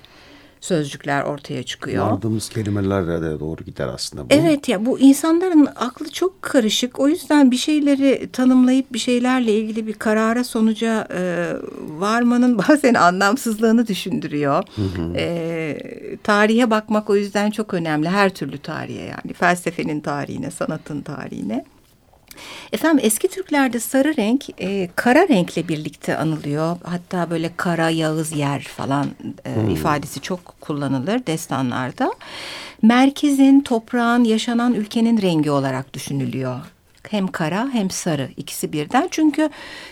sözcükler 0.61 1.23
ortaya 1.23 1.63
çıkıyor. 1.63 2.11
Vardığımız 2.11 2.49
kelimelerle 2.49 3.21
de 3.21 3.39
doğru 3.39 3.63
gider 3.63 3.87
aslında 3.87 4.23
bu. 4.23 4.27
Evet 4.29 4.69
ya 4.69 4.85
bu 4.85 4.99
insanların 4.99 5.67
aklı 5.75 6.11
çok 6.11 6.41
karışık. 6.41 6.99
O 6.99 7.07
yüzden 7.07 7.51
bir 7.51 7.57
şeyleri 7.57 8.29
tanımlayıp 8.33 8.93
bir 8.93 8.99
şeylerle 8.99 9.53
ilgili 9.53 9.87
bir 9.87 9.93
karara 9.93 10.43
sonuca 10.43 11.07
e, 11.13 11.53
varmanın 11.87 12.57
bazen 12.69 12.93
anlamsızlığını 12.93 13.87
düşündürüyor. 13.87 14.63
Hı 14.75 14.81
hı. 14.81 15.13
E, 15.15 15.77
tarihe 16.23 16.69
bakmak 16.69 17.09
o 17.09 17.15
yüzden 17.15 17.51
çok 17.51 17.73
önemli. 17.73 18.09
Her 18.09 18.33
türlü 18.33 18.57
tarihe 18.57 19.03
yani 19.03 19.33
felsefenin 19.33 19.99
tarihine, 19.99 20.51
sanatın 20.51 21.01
tarihine. 21.01 21.65
Efendim 22.71 22.99
eski 23.03 23.27
Türklerde 23.27 23.79
sarı 23.79 24.17
renk 24.17 24.61
e, 24.61 24.89
kara 24.95 25.27
renkle 25.27 25.67
birlikte 25.67 26.17
anılıyor. 26.17 26.77
Hatta 26.83 27.29
böyle 27.29 27.51
kara 27.57 27.89
yağız 27.89 28.31
yer 28.31 28.61
falan 28.61 29.07
e, 29.45 29.55
hmm. 29.55 29.69
ifadesi 29.69 30.21
çok 30.21 30.61
kullanılır 30.61 31.25
destanlarda. 31.25 32.11
Merkezin, 32.81 33.61
toprağın, 33.61 34.23
yaşanan 34.23 34.73
ülkenin 34.73 35.21
rengi 35.21 35.51
olarak 35.51 35.93
düşünülüyor. 35.93 36.59
Hem 37.09 37.27
kara 37.27 37.69
hem 37.73 37.89
sarı 37.89 38.29
ikisi 38.37 38.73
birden. 38.73 39.07
Çünkü 39.11 39.49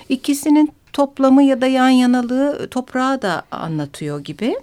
ikisinin 0.09 0.71
toplamı 0.95 1.43
ya 1.43 1.61
da 1.61 1.67
yan 1.67 1.89
yanalığı 1.89 2.67
toprağı 2.69 3.21
da 3.21 3.43
anlatıyor 3.51 4.19
gibi 4.19 4.55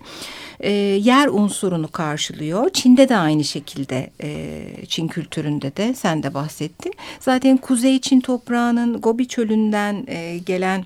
e, 0.61 0.71
yer 1.11 1.29
unsurunu 1.29 1.88
karşılıyor. 1.88 2.71
Çin'de 2.71 3.09
de 3.09 3.16
aynı 3.16 3.45
şekilde 3.45 4.11
e, 4.23 4.66
Çin 4.88 5.09
kültüründe 5.09 5.77
de 5.77 5.95
sen 5.95 6.23
de 6.23 6.35
bahsettin. 6.35 6.95
Zaten 7.21 7.57
Kuzey 7.57 8.01
Çin 8.01 8.21
toprağının 8.21 9.01
Gobi 9.01 9.29
çölünden 9.29 10.05
e, 10.07 10.38
gelen 10.38 10.85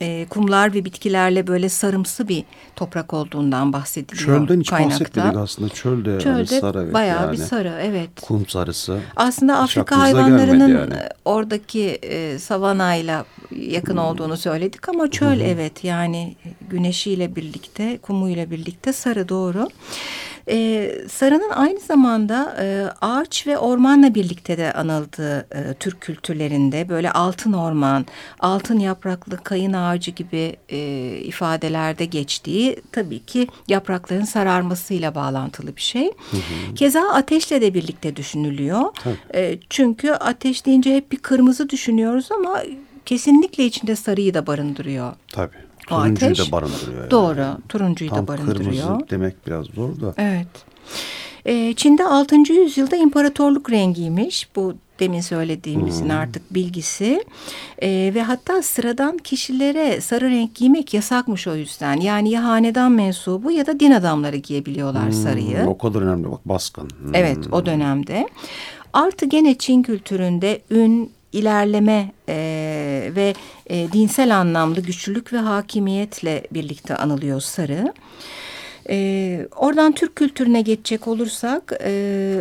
e, 0.00 0.26
kumlar 0.30 0.74
ve 0.74 0.84
bitkilerle 0.84 1.46
böyle 1.46 1.68
sarımsı 1.68 2.28
bir 2.28 2.44
toprak 2.76 3.14
olduğundan 3.14 3.72
bahsediliyor 3.72 4.38
Çölden 4.38 4.60
hiç 4.60 4.70
kaynakta. 4.70 5.00
bahsetmedik 5.00 5.36
aslında. 5.36 5.68
Çölde, 5.68 6.20
Çölde 6.20 6.60
sarı 6.60 6.82
evet 6.82 6.94
bayağı 6.94 7.22
yani. 7.22 7.32
bir 7.32 7.36
sarı 7.36 7.78
evet. 7.82 8.10
Kum 8.22 8.46
sarısı. 8.46 9.00
Aslında 9.16 9.58
Afrika 9.58 9.98
hayvanlarının 9.98 10.78
yani. 10.78 10.94
oradaki 11.24 11.84
e, 11.88 12.38
savanayla 12.38 13.24
yakın 13.56 13.92
hmm. 13.92 14.04
olduğunu 14.04 14.36
söyledik 14.36 14.88
ama 14.88 15.10
çöl 15.10 15.36
hmm. 15.36 15.46
evet 15.46 15.84
yani 15.84 16.36
güneşiyle 16.70 17.36
birlikte 17.36 17.98
kumuyla 17.98 18.50
birlikte 18.50 18.92
sarı 18.92 19.28
doğru. 19.28 19.68
E, 20.50 20.90
sarının 21.08 21.50
aynı 21.50 21.80
zamanda 21.80 22.56
e, 22.60 22.86
ağaç 23.00 23.46
ve 23.46 23.58
ormanla 23.58 24.14
birlikte 24.14 24.58
de 24.58 24.72
anıldığı 24.72 25.38
e, 25.38 25.74
Türk 25.80 26.00
kültürlerinde 26.00 26.88
böyle 26.88 27.10
altın 27.10 27.52
orman, 27.52 28.06
altın 28.40 28.78
yapraklı 28.78 29.36
kayın 29.36 29.72
ağacı 29.72 30.10
gibi 30.10 30.56
e, 30.68 30.78
ifadelerde 31.16 32.04
geçtiği 32.04 32.76
tabii 32.92 33.18
ki 33.18 33.46
yaprakların 33.68 34.24
sararmasıyla 34.24 35.14
bağlantılı 35.14 35.76
bir 35.76 35.80
şey. 35.80 36.06
Hı 36.06 36.36
hı. 36.36 36.74
Keza 36.74 37.00
ateşle 37.00 37.60
de 37.60 37.74
birlikte 37.74 38.16
düşünülüyor. 38.16 38.82
E, 39.34 39.58
çünkü 39.70 40.10
ateş 40.10 40.66
deyince 40.66 40.96
hep 40.96 41.12
bir 41.12 41.18
kırmızı 41.18 41.68
düşünüyoruz 41.68 42.28
ama 42.32 42.62
kesinlikle 43.06 43.64
içinde 43.64 43.96
sarıyı 43.96 44.34
da 44.34 44.46
barındırıyor. 44.46 45.12
Tabii. 45.32 45.67
Turuncuyu 45.88 46.30
ateş. 46.30 46.48
da 46.48 46.52
barındırıyor. 46.52 47.00
Yani. 47.00 47.10
Doğru. 47.10 47.46
Turuncuyu 47.68 48.10
Tam 48.10 48.18
da 48.18 48.28
barındırıyor. 48.28 48.86
kırmızı 48.86 49.10
demek 49.10 49.46
biraz 49.46 49.66
zor 49.66 50.00
da. 50.00 50.14
Evet. 50.16 50.46
Ee, 51.46 51.74
Çin'de 51.74 52.04
6. 52.04 52.52
yüzyılda 52.52 52.96
imparatorluk 52.96 53.70
rengiymiş. 53.70 54.48
Bu 54.56 54.74
demin 55.00 55.20
söylediğimizin 55.20 56.04
hmm. 56.04 56.10
artık 56.10 56.54
bilgisi 56.54 57.24
ee, 57.82 58.12
ve 58.14 58.22
hatta 58.22 58.62
sıradan 58.62 59.18
kişilere 59.18 60.00
sarı 60.00 60.30
renk 60.30 60.54
giymek 60.54 60.94
yasakmış 60.94 61.46
o 61.46 61.54
yüzden. 61.54 62.00
Yani 62.00 62.30
ya 62.30 62.44
hanedan 62.44 62.92
mensubu 62.92 63.50
ya 63.50 63.66
da 63.66 63.80
din 63.80 63.92
adamları 63.92 64.36
giyebiliyorlar 64.36 65.04
hmm, 65.04 65.12
sarıyı. 65.12 65.64
O 65.66 65.78
kadar 65.78 66.02
önemli 66.02 66.30
bak 66.30 66.48
baskın. 66.48 66.88
Hmm. 67.02 67.14
Evet 67.14 67.38
o 67.52 67.66
dönemde. 67.66 68.28
Artı 68.92 69.26
gene 69.26 69.58
Çin 69.58 69.82
kültüründe 69.82 70.62
ün, 70.70 71.10
ilerleme 71.32 72.12
e, 72.28 73.12
ve 73.16 73.34
e, 73.66 73.92
dinsel 73.92 74.36
anlamda 74.36 74.80
güçlülük 74.80 75.32
ve 75.32 75.38
hakimiyetle 75.38 76.46
birlikte 76.50 76.96
anılıyor 76.96 77.40
sarı. 77.40 77.92
Oradan 79.56 79.92
Türk 79.92 80.16
kültürüne 80.16 80.62
geçecek 80.62 81.08
olursak 81.08 81.72
e, 81.84 81.90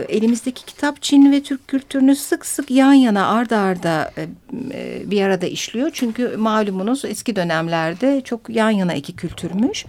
elimizdeki 0.10 0.66
kitap 0.66 1.02
Çin 1.02 1.32
ve 1.32 1.44
Türk 1.44 1.68
kültürünü 1.68 2.16
sık 2.16 2.46
sık 2.46 2.72
yan 2.72 2.94
yana 2.94 3.28
arda 3.28 3.58
arda 3.58 4.12
e, 4.18 4.28
e, 4.74 5.12
bir 5.12 5.22
arada 5.22 5.46
işliyor. 5.46 5.90
Çünkü 5.94 6.38
malumunuz 6.38 7.06
eski 7.06 7.36
dönemlerde 7.36 8.22
çok 8.22 8.50
yan 8.50 8.70
yana 8.70 8.94
iki 8.94 9.16
kültürmüş. 9.16 9.86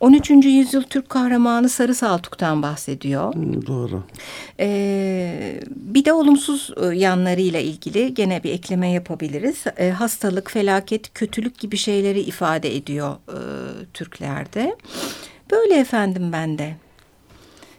13. 0.00 0.30
yüzyıl 0.30 0.82
Türk 0.82 1.08
kahramanı 1.08 1.68
Sarı 1.68 1.94
Saltuk'tan 1.94 2.62
bahsediyor. 2.62 3.34
Doğru. 3.66 4.02
E, 4.60 5.60
bir 5.70 6.04
de 6.04 6.12
olumsuz 6.12 6.70
e, 6.82 6.96
yanlarıyla 6.96 7.60
ilgili 7.60 8.14
gene 8.14 8.42
bir 8.42 8.50
ekleme 8.52 8.90
yapabiliriz. 8.90 9.64
E, 9.76 9.90
hastalık, 9.90 10.50
felaket, 10.50 11.14
kötülük 11.14 11.58
gibi 11.58 11.76
şeyleri 11.76 12.20
ifade 12.20 12.76
ediyor 12.76 13.14
e, 13.28 13.38
Türklerde. 13.94 14.76
Böyle 15.50 15.74
efendim 15.80 16.32
ben 16.32 16.58
de. 16.58 16.76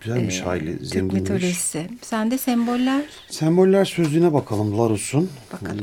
Güzelmiş 0.02 0.40
ee, 0.40 0.44
hayli 0.44 0.78
Türk 0.78 0.88
zenginmiş. 0.88 1.22
mitolojisi. 1.22 1.90
Sen 2.02 2.32
de 2.32 2.38
semboller? 2.38 3.04
Semboller 3.30 3.86
sözlüğüne 3.86 4.34
bakalım 4.34 4.78
Larus'un. 4.78 5.30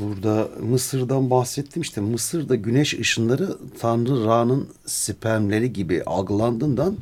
Burada 0.00 0.48
Mısır'dan 0.62 1.30
bahsettim 1.30 1.82
işte 1.82 2.00
Mısır'da 2.00 2.54
güneş 2.54 2.94
ışınları 2.94 3.56
Tanrı 3.80 4.24
Ra'nın 4.24 4.68
spermleri 4.86 5.72
gibi 5.72 6.02
algılandığından 6.02 6.96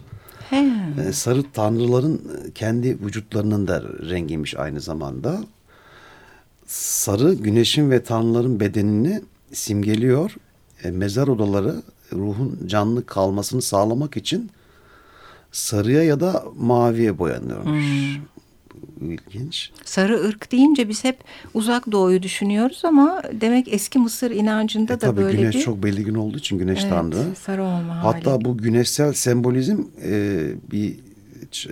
He. 0.51 0.71
E, 1.09 1.13
sarı 1.13 1.43
tanrıların 1.53 2.21
kendi 2.55 3.01
vücutlarının 3.01 3.69
da 3.69 3.83
rengiymiş 4.11 4.57
aynı 4.57 4.81
zamanda. 4.81 5.45
Sarı 6.67 7.35
güneşin 7.35 7.91
ve 7.91 8.03
tanrıların 8.03 8.61
bedenini 8.61 9.23
simgeliyor. 9.53 10.35
E, 10.85 10.91
mezar 10.91 11.29
odaları 11.29 11.83
ruhun 12.13 12.61
canlı 12.67 13.07
kalmasını 13.07 13.63
sağlamak 13.63 14.17
için 14.17 14.51
sarıya 15.53 16.03
ya 16.03 16.21
da 16.21 16.45
maviye 16.57 17.19
boyanıyormuş. 17.19 17.85
Hmm. 17.85 18.33
İlginç. 19.11 19.71
Sarı 19.85 20.25
ırk 20.25 20.53
deyince 20.53 20.89
biz 20.89 21.05
hep 21.05 21.19
uzak 21.55 21.93
doğuyu 21.93 22.23
düşünüyoruz 22.23 22.83
ama 22.85 23.23
demek 23.33 23.73
eski 23.73 23.99
Mısır 23.99 24.31
inancında 24.31 24.95
e, 24.95 25.01
da 25.01 25.17
böyle 25.17 25.37
güneş 25.37 25.55
bir... 25.55 25.61
çok 25.61 25.83
belirgin 25.83 26.15
olduğu 26.15 26.39
için 26.39 26.59
güneş 26.59 26.81
evet, 26.81 26.91
tanrı. 26.91 27.35
sarı 27.35 27.63
olma 27.63 28.05
Hatta 28.05 28.33
hali. 28.33 28.45
bu 28.45 28.59
güneşsel 28.59 29.13
sembolizm 29.13 29.79
e, 30.03 30.43
bir 30.71 30.97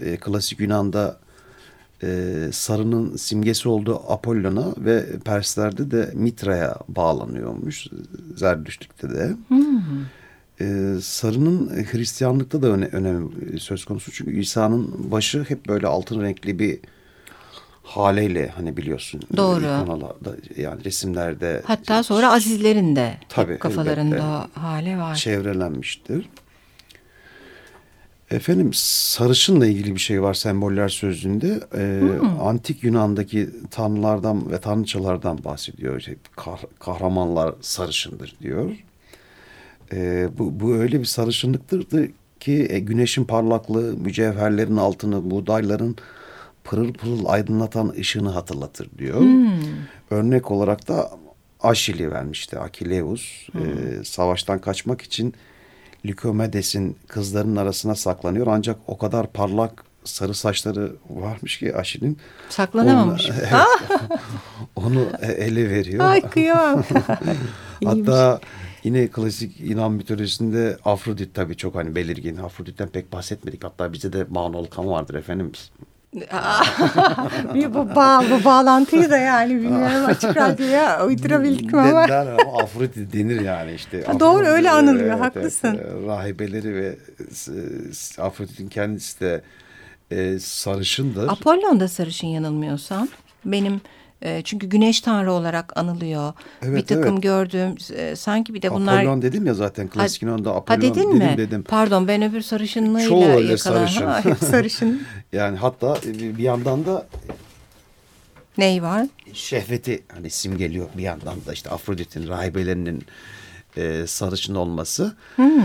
e, 0.01 0.17
klasik 0.17 0.61
Yunan'da 0.61 1.19
e, 2.03 2.49
sarının 2.53 3.17
simgesi 3.17 3.69
olduğu 3.69 4.13
Apollon'a 4.13 4.67
ve 4.79 5.05
Perslerde 5.25 5.91
de 5.91 6.11
Mitra'ya 6.15 6.77
bağlanıyormuş. 6.89 7.87
Zerdüştlük'te 8.37 9.11
de. 9.11 9.37
Hmm. 9.49 9.81
Ee, 10.61 10.95
sarının 11.03 11.85
Hristiyanlıkta 11.93 12.63
da 12.63 12.67
öne, 12.67 12.85
önemi 12.85 13.61
söz 13.61 13.85
konusu. 13.85 14.13
Çünkü 14.13 14.41
İsa'nın 14.41 15.11
başı 15.11 15.45
hep 15.49 15.69
böyle 15.69 15.87
altın 15.87 16.23
renkli 16.23 16.59
bir 16.59 16.81
haleyle 17.83 18.49
hani 18.49 18.77
biliyorsun. 18.77 19.21
Doğru. 19.37 19.61
İkonalarda 19.61 20.37
yani 20.57 20.85
resimlerde. 20.85 21.63
Hatta 21.65 22.03
sonra 22.03 22.33
azizlerin 22.33 22.97
de 22.97 23.19
tabii, 23.29 23.59
kafalarında 23.59 24.17
elbette, 24.17 24.61
hale 24.61 24.99
var. 24.99 25.15
Çevrelenmiştir. 25.15 26.29
Efendim 28.31 28.71
sarışınla 28.75 29.67
ilgili 29.67 29.95
bir 29.95 30.01
şey 30.01 30.23
var 30.23 30.35
semboller 30.35 30.89
sözlüğünde. 30.89 31.61
Ee, 31.75 32.01
hmm. 32.01 32.41
Antik 32.41 32.85
Yunan'daki 32.85 33.51
tanrılardan 33.71 34.51
ve 34.51 34.61
tanrıçalardan 34.61 35.45
bahsediyor. 35.45 35.99
İşte 35.99 36.17
kah 36.37 36.59
kahramanlar 36.79 37.55
sarışındır 37.61 38.37
diyor. 38.43 38.71
E, 39.93 40.29
bu, 40.39 40.61
bu 40.61 40.75
öyle 40.75 41.01
bir 41.01 41.05
sarışınlıktır 41.05 42.11
ki 42.41 42.67
e, 42.71 42.79
güneşin 42.79 43.25
parlaklığı, 43.25 43.97
mücevherlerin 43.97 44.77
altını, 44.77 45.31
buğdayların 45.31 45.97
pırıl 46.65 46.93
pırıl 46.93 47.27
aydınlatan 47.27 47.95
ışığını 47.99 48.31
hatırlatır 48.31 48.89
diyor. 48.99 49.21
Hmm. 49.21 49.51
Örnek 50.11 50.51
olarak 50.51 50.89
da 50.89 51.11
Aşil'i 51.61 52.11
vermişti. 52.11 52.59
Akileus 52.59 53.49
hmm. 53.53 53.63
e, 53.63 54.05
savaştan 54.05 54.59
kaçmak 54.59 55.03
için 55.03 55.35
Likomedes'in 56.07 56.97
kızlarının 57.09 57.57
arasına 57.57 57.95
saklanıyor. 57.95 58.47
Ancak 58.47 58.77
o 58.87 58.99
kadar 58.99 59.27
parlak 59.27 59.85
sarı 60.05 60.35
saçları 60.35 60.93
varmış 61.11 61.59
ki 61.59 61.77
Aşil'in. 61.77 62.19
Saklanamamış. 62.49 63.31
Onu, 63.31 63.37
evet, 63.39 63.53
onu 64.77 65.07
ele 65.23 65.71
veriyor. 65.71 66.05
Ay 66.05 66.31
kıyam. 66.31 66.85
Hatta 67.85 68.41
Yine 68.85 69.09
klasik 69.09 69.61
Yunan 69.61 69.93
mitolojisinde 69.93 70.77
Afrodit 70.85 71.35
tabii 71.35 71.57
çok 71.57 71.75
hani 71.75 71.95
belirgin. 71.95 72.37
Afrodit'ten 72.37 72.89
pek 72.89 73.13
bahsetmedik. 73.13 73.65
Hatta 73.65 73.93
bize 73.93 74.13
de 74.13 74.27
Mağnalı 74.31 74.71
kan 74.71 74.87
vardır 74.87 75.15
efendim. 75.15 75.53
bir 77.55 77.75
bu, 77.75 77.95
bağ, 77.97 78.25
bu 78.31 78.45
bağlantıyı 78.45 79.11
da 79.11 79.17
yani 79.17 79.55
bilmiyorum 79.55 80.07
açık 80.07 80.37
radyoya 80.37 81.07
uydurabildik 81.07 81.73
mi 81.73 81.81
ama. 81.81 82.09
Der 82.09 82.27
ama 82.27 82.63
Afrodit 82.63 83.13
denir 83.13 83.41
yani 83.41 83.73
işte. 83.73 84.05
Ha, 84.05 84.21
doğru 84.21 84.47
öyle 84.47 84.71
anılıyor 84.71 85.11
evet, 85.11 85.21
haklısın. 85.21 85.79
Evet, 85.83 86.07
rahibeleri 86.07 86.75
ve 86.75 86.97
Afrodit'in 88.19 88.69
kendisi 88.69 89.21
de 89.21 89.43
e, 90.11 90.39
sarışındır. 90.39 91.29
Apollon 91.29 91.81
da 91.81 91.89
sarışın 91.89 92.27
yanılmıyorsam. 92.27 93.09
Benim 93.45 93.81
e, 94.23 94.43
çünkü 94.43 94.67
güneş 94.67 95.01
tanrı 95.01 95.33
olarak 95.33 95.77
anılıyor. 95.77 96.33
Evet, 96.63 96.77
bir 96.77 96.87
takım 96.87 97.13
evet. 97.13 97.23
gördüğüm 97.23 97.75
e, 97.97 98.17
sanki 98.17 98.55
bir 98.55 98.63
de 98.63 98.71
bunlar... 98.71 98.99
Apollon 99.03 99.23
dedim 99.23 99.47
ya 99.47 99.55
zaten 99.55 99.89
klasik 99.89 100.23
Yunan'da 100.23 100.55
Apollon 100.55 100.77
ha, 100.77 100.83
dedin 100.83 100.95
dedim 100.95 101.19
mi? 101.19 101.35
dedim. 101.37 101.63
Pardon 101.69 102.09
ben 102.09 102.23
öbür 102.23 102.41
sarışınlığıyla 102.41 103.09
Çoğu 103.09 103.25
öyle 103.25 103.57
sarışın. 103.57 104.07
Ha, 104.07 104.25
hep 104.25 104.39
sarışın. 104.51 105.03
yani 105.33 105.57
hatta 105.57 105.97
bir 106.05 106.43
yandan 106.43 106.87
da 106.87 107.07
Ney 108.59 108.83
var? 108.83 109.07
Şehveti 109.33 110.03
hani 110.15 110.31
simgeliyor 110.31 110.87
bir 110.99 111.03
yandan 111.03 111.35
da 111.47 111.53
işte 111.53 111.71
Afrodit'in 111.71 112.29
rahibelerinin 112.29 113.05
e, 113.77 114.07
sarışın 114.07 114.55
olması. 114.55 115.17
Hmm. 115.37 115.63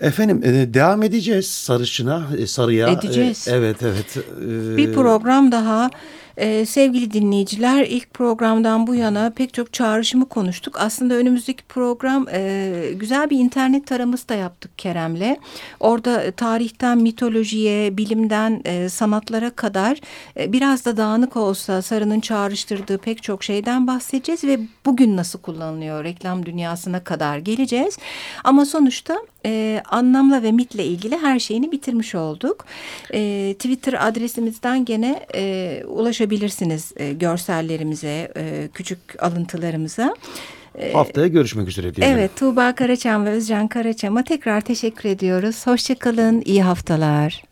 Efendim 0.00 0.42
e, 0.44 0.74
devam 0.74 1.02
edeceğiz 1.02 1.50
sarışına, 1.50 2.26
e, 2.38 2.46
sarıya. 2.46 2.88
Edeceğiz. 2.88 3.48
E, 3.48 3.50
evet 3.50 3.76
evet. 3.82 4.16
E, 4.16 4.76
bir 4.76 4.94
program 4.94 5.52
daha. 5.52 5.90
Ee, 6.36 6.66
sevgili 6.66 7.12
dinleyiciler 7.12 7.84
ilk 7.84 8.14
programdan 8.14 8.86
bu 8.86 8.94
yana 8.94 9.30
pek 9.30 9.54
çok 9.54 9.72
çağrışımı 9.72 10.28
konuştuk. 10.28 10.80
Aslında 10.80 11.14
önümüzdeki 11.14 11.64
program 11.64 12.26
e, 12.32 12.72
güzel 12.94 13.30
bir 13.30 13.38
internet 13.38 13.86
taraması 13.86 14.28
da 14.28 14.34
yaptık 14.34 14.78
Kerem'le. 14.78 15.36
Orada 15.80 16.30
tarihten 16.30 16.98
mitolojiye, 16.98 17.96
bilimden 17.96 18.62
e, 18.64 18.88
sanatlara 18.88 19.50
kadar 19.50 20.00
e, 20.36 20.52
biraz 20.52 20.84
da 20.84 20.96
dağınık 20.96 21.36
olsa 21.36 21.82
Sarı'nın 21.82 22.20
çağrıştırdığı 22.20 22.98
pek 22.98 23.22
çok 23.22 23.44
şeyden 23.44 23.86
bahsedeceğiz 23.86 24.44
ve 24.44 24.60
bugün 24.86 25.16
nasıl 25.16 25.38
kullanılıyor 25.38 26.04
reklam 26.04 26.46
dünyasına 26.46 27.04
kadar 27.04 27.38
geleceğiz. 27.38 27.98
Ama 28.44 28.66
sonuçta 28.66 29.18
e, 29.46 29.82
anlamla 29.90 30.42
ve 30.42 30.52
mitle 30.52 30.84
ilgili 30.84 31.18
her 31.18 31.38
şeyini 31.38 31.72
bitirmiş 31.72 32.14
olduk. 32.14 32.64
E, 33.14 33.54
Twitter 33.58 34.08
adresimizden 34.08 34.84
gene 34.84 35.26
e, 35.34 35.82
ulaşabilirsiniz 35.86 36.92
e, 36.96 37.12
görsellerimize, 37.12 38.32
e, 38.36 38.68
küçük 38.74 38.98
alıntılarımıza. 39.22 40.14
E, 40.78 40.92
Haftaya 40.92 41.26
görüşmek 41.26 41.68
üzere 41.68 41.94
diyelim. 41.94 42.18
Evet 42.18 42.36
Tuğba 42.36 42.74
Karaçam 42.74 43.24
ve 43.24 43.30
Özcan 43.30 43.68
Karaçam'a 43.68 44.24
tekrar 44.24 44.60
teşekkür 44.60 45.08
ediyoruz. 45.08 45.66
Hoşçakalın, 45.66 46.42
iyi 46.44 46.62
haftalar. 46.62 47.44